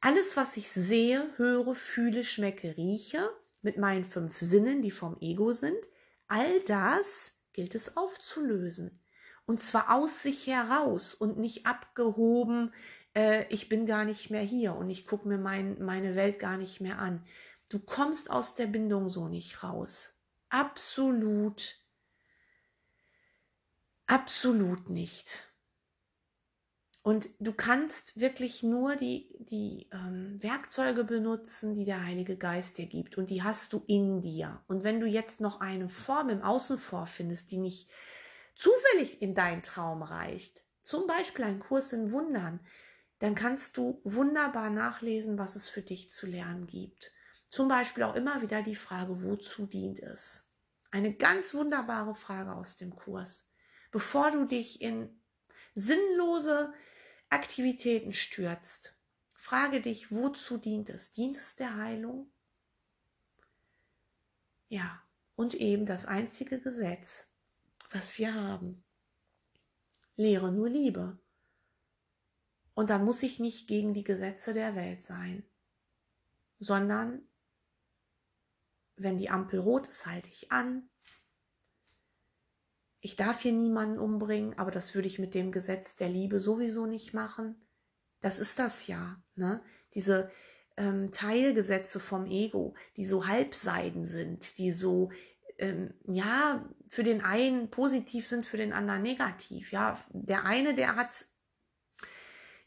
Alles, 0.00 0.36
was 0.36 0.56
ich 0.56 0.70
sehe, 0.70 1.30
höre, 1.36 1.74
fühle, 1.74 2.24
schmecke, 2.24 2.76
rieche, 2.76 3.30
mit 3.62 3.78
meinen 3.78 4.04
fünf 4.04 4.36
Sinnen, 4.36 4.82
die 4.82 4.90
vom 4.90 5.16
Ego 5.20 5.52
sind, 5.52 5.78
all 6.28 6.60
das 6.60 7.32
gilt 7.52 7.74
es 7.74 7.96
aufzulösen. 7.96 9.00
Und 9.46 9.60
zwar 9.60 9.94
aus 9.94 10.22
sich 10.22 10.48
heraus 10.48 11.14
und 11.14 11.38
nicht 11.38 11.66
abgehoben, 11.66 12.72
äh, 13.14 13.46
ich 13.48 13.68
bin 13.68 13.86
gar 13.86 14.04
nicht 14.04 14.30
mehr 14.30 14.42
hier 14.42 14.74
und 14.74 14.90
ich 14.90 15.06
gucke 15.06 15.28
mir 15.28 15.38
mein, 15.38 15.80
meine 15.82 16.16
Welt 16.16 16.40
gar 16.40 16.56
nicht 16.56 16.80
mehr 16.80 16.98
an. 16.98 17.24
Du 17.68 17.78
kommst 17.78 18.30
aus 18.30 18.56
der 18.56 18.66
Bindung 18.66 19.08
so 19.08 19.28
nicht 19.28 19.62
raus. 19.62 20.15
Absolut, 20.50 21.62
absolut 24.08 24.90
nicht. 24.90 25.46
Und 27.02 27.28
du 27.38 27.52
kannst 27.52 28.18
wirklich 28.18 28.64
nur 28.64 28.96
die, 28.96 29.28
die 29.38 29.88
ähm, 29.92 30.42
Werkzeuge 30.42 31.04
benutzen, 31.04 31.74
die 31.74 31.84
der 31.84 32.04
Heilige 32.04 32.36
Geist 32.36 32.78
dir 32.78 32.86
gibt. 32.86 33.16
Und 33.16 33.30
die 33.30 33.44
hast 33.44 33.72
du 33.72 33.84
in 33.86 34.22
dir. 34.22 34.60
Und 34.66 34.82
wenn 34.82 34.98
du 34.98 35.06
jetzt 35.06 35.40
noch 35.40 35.60
eine 35.60 35.88
Form 35.88 36.30
im 36.30 36.42
Außen 36.42 36.78
vorfindest, 36.78 37.52
die 37.52 37.58
nicht 37.58 37.88
zufällig 38.56 39.22
in 39.22 39.36
deinen 39.36 39.62
Traum 39.62 40.02
reicht, 40.02 40.64
zum 40.82 41.06
Beispiel 41.06 41.44
ein 41.44 41.60
Kurs 41.60 41.92
in 41.92 42.10
Wundern, 42.10 42.58
dann 43.20 43.36
kannst 43.36 43.76
du 43.76 44.00
wunderbar 44.02 44.70
nachlesen, 44.70 45.38
was 45.38 45.54
es 45.54 45.68
für 45.68 45.82
dich 45.82 46.10
zu 46.10 46.26
lernen 46.26 46.66
gibt. 46.66 47.12
Zum 47.48 47.68
Beispiel 47.68 48.02
auch 48.02 48.14
immer 48.14 48.42
wieder 48.42 48.62
die 48.62 48.74
Frage, 48.74 49.22
wozu 49.22 49.66
dient 49.66 50.00
es? 50.00 50.48
Eine 50.90 51.14
ganz 51.14 51.54
wunderbare 51.54 52.14
Frage 52.14 52.54
aus 52.54 52.76
dem 52.76 52.94
Kurs. 52.94 53.52
Bevor 53.90 54.30
du 54.30 54.44
dich 54.46 54.80
in 54.80 55.20
sinnlose 55.74 56.72
Aktivitäten 57.28 58.12
stürzt, 58.12 58.96
frage 59.34 59.80
dich, 59.80 60.10
wozu 60.10 60.58
dient 60.58 60.90
es? 60.90 61.12
Dient 61.12 61.36
es 61.36 61.56
der 61.56 61.76
Heilung? 61.76 62.30
Ja, 64.68 65.02
und 65.36 65.54
eben 65.54 65.86
das 65.86 66.06
einzige 66.06 66.60
Gesetz, 66.60 67.28
was 67.90 68.18
wir 68.18 68.34
haben. 68.34 68.82
Lehre 70.16 70.50
nur 70.50 70.68
Liebe. 70.68 71.18
Und 72.74 72.90
dann 72.90 73.04
muss 73.04 73.22
ich 73.22 73.38
nicht 73.38 73.68
gegen 73.68 73.94
die 73.94 74.04
Gesetze 74.04 74.52
der 74.52 74.74
Welt 74.74 75.04
sein, 75.04 75.44
sondern 76.58 77.22
wenn 78.96 79.18
die 79.18 79.30
Ampel 79.30 79.60
rot 79.60 79.86
ist, 79.88 80.06
halte 80.06 80.30
ich 80.30 80.50
an, 80.50 80.88
ich 83.06 83.14
darf 83.14 83.42
hier 83.42 83.52
niemanden 83.52 84.00
umbringen, 84.00 84.58
aber 84.58 84.72
das 84.72 84.96
würde 84.96 85.06
ich 85.06 85.20
mit 85.20 85.34
dem 85.34 85.52
Gesetz 85.52 85.94
der 85.94 86.08
Liebe 86.08 86.40
sowieso 86.40 86.86
nicht 86.86 87.14
machen. 87.14 87.54
Das 88.20 88.40
ist 88.40 88.58
das 88.58 88.88
ja, 88.88 89.22
ne? 89.36 89.62
Diese 89.94 90.28
ähm, 90.76 91.12
Teilgesetze 91.12 92.00
vom 92.00 92.26
Ego, 92.26 92.74
die 92.96 93.06
so 93.06 93.28
halbseiden 93.28 94.04
sind, 94.04 94.58
die 94.58 94.72
so 94.72 95.10
ähm, 95.58 95.94
ja 96.08 96.68
für 96.88 97.04
den 97.04 97.20
einen 97.20 97.70
positiv 97.70 98.26
sind, 98.26 98.44
für 98.44 98.56
den 98.56 98.72
anderen 98.72 99.02
negativ. 99.02 99.70
Ja, 99.70 100.02
der 100.10 100.44
eine, 100.44 100.74
der 100.74 100.96
hat 100.96 101.26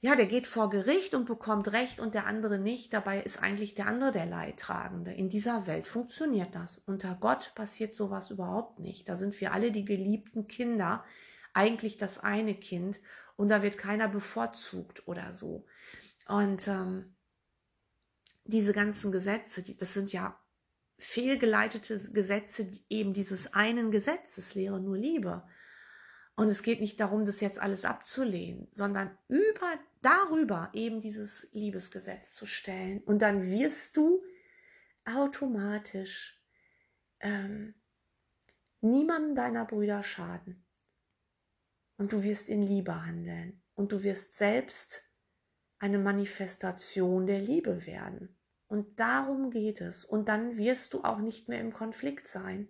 ja, 0.01 0.15
der 0.15 0.27
geht 0.27 0.47
vor 0.47 0.69
Gericht 0.69 1.13
und 1.13 1.25
bekommt 1.25 1.73
Recht 1.73 1.99
und 1.99 2.13
der 2.13 2.25
andere 2.25 2.57
nicht. 2.57 2.93
Dabei 2.93 3.21
ist 3.21 3.43
eigentlich 3.43 3.75
der 3.75 3.87
andere 3.87 4.11
der 4.11 4.25
Leidtragende. 4.25 5.11
In 5.11 5.29
dieser 5.29 5.67
Welt 5.67 5.87
funktioniert 5.87 6.55
das. 6.55 6.77
Unter 6.77 7.17
Gott 7.19 7.53
passiert 7.53 7.95
sowas 7.95 8.31
überhaupt 8.31 8.79
nicht. 8.79 9.09
Da 9.09 9.17
sind 9.17 9.39
wir 9.41 9.51
alle 9.51 9.71
die 9.71 9.83
geliebten 9.83 10.47
Kinder, 10.47 11.03
eigentlich 11.53 11.97
das 11.97 12.23
eine 12.23 12.55
Kind 12.55 13.01
und 13.35 13.49
da 13.49 13.61
wird 13.61 13.77
keiner 13.77 14.07
bevorzugt 14.07 15.05
oder 15.07 15.33
so. 15.33 15.65
Und 16.27 16.67
ähm, 16.69 17.15
diese 18.45 18.71
ganzen 18.71 19.11
Gesetze, 19.11 19.61
die, 19.61 19.75
das 19.75 19.93
sind 19.93 20.13
ja 20.13 20.39
fehlgeleitete 20.97 22.11
Gesetze 22.11 22.71
eben 22.89 23.13
dieses 23.13 23.53
einen 23.53 23.91
Gesetzes, 23.91 24.55
Lehre 24.55 24.79
nur 24.79 24.97
Liebe. 24.97 25.43
Und 26.35 26.47
es 26.47 26.63
geht 26.63 26.79
nicht 26.79 26.99
darum, 26.99 27.25
das 27.25 27.41
jetzt 27.41 27.59
alles 27.59 27.83
abzulehnen, 27.83 28.67
sondern 28.71 29.17
über, 29.27 29.79
darüber 30.01 30.69
eben 30.73 31.01
dieses 31.01 31.49
Liebesgesetz 31.53 32.33
zu 32.33 32.45
stellen. 32.45 33.01
Und 33.03 33.21
dann 33.21 33.43
wirst 33.49 33.97
du 33.97 34.23
automatisch 35.05 36.41
ähm, 37.19 37.75
niemandem 38.81 39.35
deiner 39.35 39.65
Brüder 39.65 40.03
schaden. 40.03 40.65
Und 41.97 42.13
du 42.13 42.23
wirst 42.23 42.49
in 42.49 42.61
Liebe 42.61 43.05
handeln. 43.05 43.61
Und 43.75 43.91
du 43.91 44.03
wirst 44.03 44.33
selbst 44.33 45.03
eine 45.79 45.99
Manifestation 45.99 47.25
der 47.25 47.39
Liebe 47.39 47.85
werden. 47.85 48.37
Und 48.67 48.99
darum 48.99 49.51
geht 49.51 49.81
es. 49.81 50.05
Und 50.05 50.29
dann 50.29 50.57
wirst 50.57 50.93
du 50.93 51.03
auch 51.03 51.19
nicht 51.19 51.47
mehr 51.47 51.59
im 51.59 51.73
Konflikt 51.73 52.27
sein. 52.27 52.69